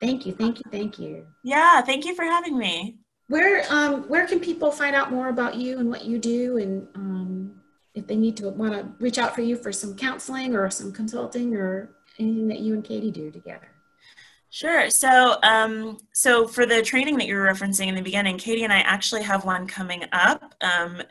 Thank 0.00 0.24
you, 0.24 0.32
thank 0.32 0.56
you, 0.56 0.64
thank 0.70 0.98
you. 0.98 1.26
Yeah, 1.42 1.82
thank 1.82 2.06
you 2.06 2.14
for 2.14 2.24
having 2.24 2.56
me. 2.56 2.96
Where 3.26 3.62
um, 3.68 4.04
where 4.08 4.26
can 4.26 4.40
people 4.40 4.70
find 4.70 4.96
out 4.96 5.12
more 5.12 5.28
about 5.28 5.56
you 5.56 5.78
and 5.80 5.90
what 5.90 6.06
you 6.06 6.18
do, 6.18 6.56
and 6.56 6.88
um, 6.94 7.60
if 7.94 8.06
they 8.06 8.16
need 8.16 8.38
to 8.38 8.48
want 8.48 8.72
to 8.72 8.88
reach 9.04 9.18
out 9.18 9.34
for 9.34 9.42
you 9.42 9.54
for 9.54 9.70
some 9.70 9.94
counseling 9.94 10.56
or 10.56 10.70
some 10.70 10.92
consulting 10.92 11.54
or 11.54 11.90
anything 12.18 12.48
that 12.48 12.60
you 12.60 12.72
and 12.72 12.82
Katie 12.82 13.10
do 13.10 13.30
together? 13.30 13.68
Sure. 14.48 14.88
So, 14.88 15.36
um, 15.42 15.98
so 16.14 16.48
for 16.48 16.64
the 16.64 16.80
training 16.80 17.18
that 17.18 17.26
you 17.26 17.34
were 17.34 17.44
referencing 17.52 17.88
in 17.88 17.94
the 17.94 18.00
beginning, 18.00 18.38
Katie 18.38 18.64
and 18.64 18.72
I 18.72 18.78
actually 18.78 19.24
have 19.24 19.44
one 19.44 19.66
coming 19.66 20.04
up 20.12 20.54
um, 20.62 21.02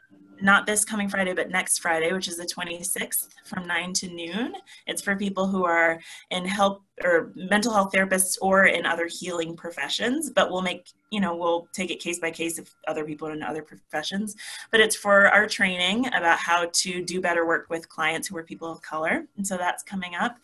not 0.41 0.65
this 0.65 0.85
coming 0.85 1.09
Friday, 1.09 1.33
but 1.33 1.49
next 1.49 1.79
Friday, 1.79 2.11
which 2.11 2.27
is 2.27 2.37
the 2.37 2.45
26th 2.45 3.29
from 3.43 3.67
9 3.67 3.93
to 3.93 4.07
noon. 4.09 4.55
It's 4.85 5.01
for 5.01 5.15
people 5.15 5.47
who 5.47 5.65
are 5.65 5.99
in 6.31 6.45
help 6.45 6.83
or 7.03 7.31
mental 7.35 7.73
health 7.73 7.91
therapists 7.93 8.37
or 8.41 8.65
in 8.65 8.85
other 8.85 9.07
healing 9.07 9.55
professions, 9.55 10.29
but 10.29 10.51
we'll 10.51 10.61
make, 10.61 10.89
you 11.11 11.19
know, 11.19 11.35
we'll 11.35 11.67
take 11.73 11.91
it 11.91 11.99
case 11.99 12.19
by 12.19 12.31
case 12.31 12.57
if 12.57 12.73
other 12.87 13.05
people 13.05 13.27
in 13.29 13.43
other 13.43 13.61
professions. 13.61 14.35
But 14.71 14.79
it's 14.79 14.95
for 14.95 15.27
our 15.27 15.47
training 15.47 16.07
about 16.07 16.39
how 16.39 16.69
to 16.71 17.03
do 17.03 17.21
better 17.21 17.45
work 17.45 17.67
with 17.69 17.87
clients 17.89 18.27
who 18.27 18.37
are 18.37 18.43
people 18.43 18.71
of 18.71 18.81
color. 18.81 19.25
And 19.37 19.45
so 19.45 19.57
that's 19.57 19.83
coming 19.83 20.15
up. 20.15 20.37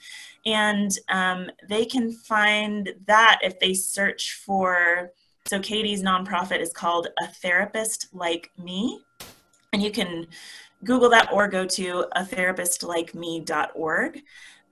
And 0.45 0.91
um, 1.09 1.49
they 1.67 1.85
can 1.85 2.11
find 2.11 2.93
that 3.07 3.39
if 3.41 3.59
they 3.59 3.73
search 3.73 4.33
for, 4.45 5.11
so 5.45 5.59
Katie's 5.59 6.03
nonprofit 6.03 6.61
is 6.61 6.71
called 6.71 7.07
A 7.21 7.27
Therapist 7.27 8.07
Like 8.13 8.51
Me 8.57 9.01
and 9.73 9.81
you 9.81 9.91
can 9.91 10.27
Google 10.83 11.09
that 11.09 11.31
or 11.31 11.47
go 11.47 11.65
to 11.65 12.05
a 12.15 12.23
therapistlikeme.org. 12.23 14.21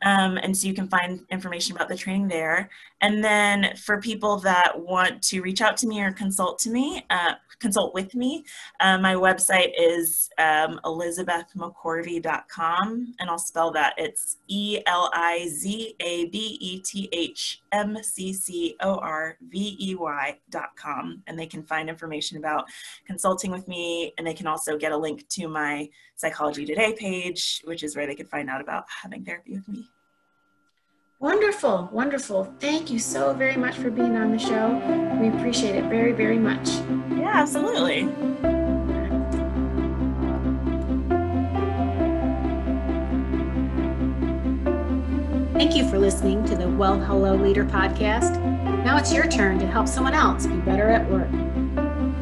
Um, 0.04 0.38
and 0.38 0.58
so 0.58 0.68
you 0.68 0.74
can 0.74 0.88
find 0.88 1.22
information 1.30 1.76
about 1.76 1.89
the 1.89 1.95
training 1.97 2.28
there. 2.28 2.70
And 3.02 3.24
then 3.24 3.76
for 3.78 3.99
people 3.99 4.38
that 4.38 4.80
want 4.80 5.22
to 5.24 5.41
reach 5.41 5.62
out 5.62 5.76
to 5.78 5.88
me 5.88 6.02
or 6.02 6.12
consult 6.12 6.60
to 6.60 6.70
me, 6.70 7.04
uh, 7.10 7.34
consult 7.60 7.93
with 7.93 8.14
me, 8.16 8.45
uh, 8.80 8.97
my 8.97 9.16
website 9.16 9.72
is 9.78 10.30
um, 10.38 10.80
elizabethmccorvey.com, 10.86 13.16
and 13.20 13.30
I'll 13.30 13.38
spell 13.38 13.72
that. 13.72 13.93
It's 13.97 14.38
E 14.47 14.80
L 14.86 15.10
I 15.14 15.47
Z 15.47 15.95
A 15.99 16.26
B 16.26 16.58
E 16.60 16.82
T 16.82 17.10
H 17.12 17.62
M 17.72 17.97
C 18.04 18.34
C 18.34 18.76
O 18.82 18.97
R 18.97 19.38
V 19.49 19.78
E 19.80 19.95
Y.com, 19.95 21.24
and 21.28 21.39
they 21.39 21.47
can 21.47 21.64
find 21.64 21.89
information 21.89 22.38
about 22.38 22.66
consulting 23.06 23.52
with 23.52 23.68
me, 23.68 24.14
and 24.18 24.28
they 24.28 24.34
can 24.34 24.47
also 24.47 24.78
get 24.78 24.91
a 24.91 24.97
link 24.97 25.28
to 25.30 25.47
my 25.47 25.89
Psychology 26.16 26.66
Today 26.66 26.93
page, 26.93 27.62
which 27.64 27.84
is 27.84 27.95
where 27.95 28.06
they 28.06 28.16
can 28.16 28.28
find 28.28 28.49
out 28.49 28.62
about 28.62 28.86
having 29.02 29.26
therapy 29.26 29.54
with 29.54 29.68
me. 29.68 29.89
Wonderful, 31.22 31.88
wonderful. 31.92 32.52
Thank 32.60 32.90
you 32.90 32.98
so 32.98 33.32
very 33.32 33.56
much 33.56 33.76
for 33.76 33.92
being 33.92 34.16
on 34.16 34.32
the 34.32 34.40
show. 34.40 34.72
We 35.22 35.28
appreciate 35.28 35.76
it 35.76 35.84
very, 35.84 36.14
very 36.14 36.40
much. 36.40 36.68
Yeah, 37.12 37.34
absolutely. 37.36 38.10
Thank 45.54 45.76
you 45.76 45.88
for 45.88 46.00
listening 46.00 46.44
to 46.46 46.56
the 46.56 46.68
Well 46.68 47.00
Hello 47.00 47.36
Leader 47.36 47.66
podcast. 47.66 48.42
Now 48.84 48.98
it's 48.98 49.14
your 49.14 49.28
turn 49.28 49.60
to 49.60 49.68
help 49.68 49.88
someone 49.88 50.16
else 50.16 50.48
be 50.48 50.58
better 50.62 50.90
at 50.90 51.08
work. 51.08 51.30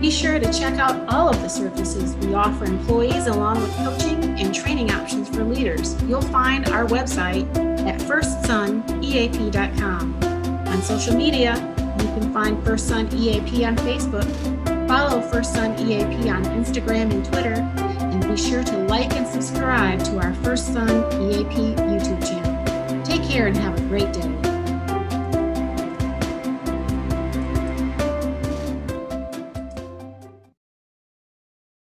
Be 0.02 0.12
sure 0.12 0.42
to 0.42 0.52
check 0.52 0.78
out 0.78 1.08
all 1.08 1.30
of 1.30 1.42
the 1.42 1.48
services 1.48 2.18
we 2.18 2.34
offer 2.34 2.66
employees 2.66 3.28
along 3.28 3.62
with 3.62 3.74
coaching 3.78 4.22
and 4.42 4.54
training 4.54 4.92
options 4.92 5.30
for 5.30 5.46
leaders. 5.46 5.96
You'll 6.04 6.22
find 6.22 6.68
our 6.68 6.86
website 6.86 7.69
at 7.88 8.02
firstsuneap.com. 8.02 10.16
On 10.68 10.82
social 10.82 11.16
media, 11.16 11.56
you 12.00 12.06
can 12.06 12.34
find 12.34 12.58
FirstSun 12.64 13.14
EAP 13.14 13.66
on 13.66 13.76
Facebook, 13.78 14.26
follow 14.88 15.22
FirstSun 15.22 15.80
EAP 15.80 16.30
on 16.30 16.44
Instagram 16.46 17.12
and 17.12 17.26
Twitter, 17.26 17.56
and 18.00 18.28
be 18.28 18.38
sure 18.38 18.64
to 18.64 18.78
like 18.88 19.14
and 19.14 19.28
subscribe 19.28 20.04
to 20.06 20.18
our 20.18 20.32
FirstSun 20.44 21.12
EAP 21.32 21.76
YouTube 21.76 22.22
channel. 22.28 23.04
Take 23.04 23.24
care 23.24 23.48
and 23.48 23.58
have 23.58 23.78
a 23.78 23.82
great 23.88 24.12
day. 24.14 24.49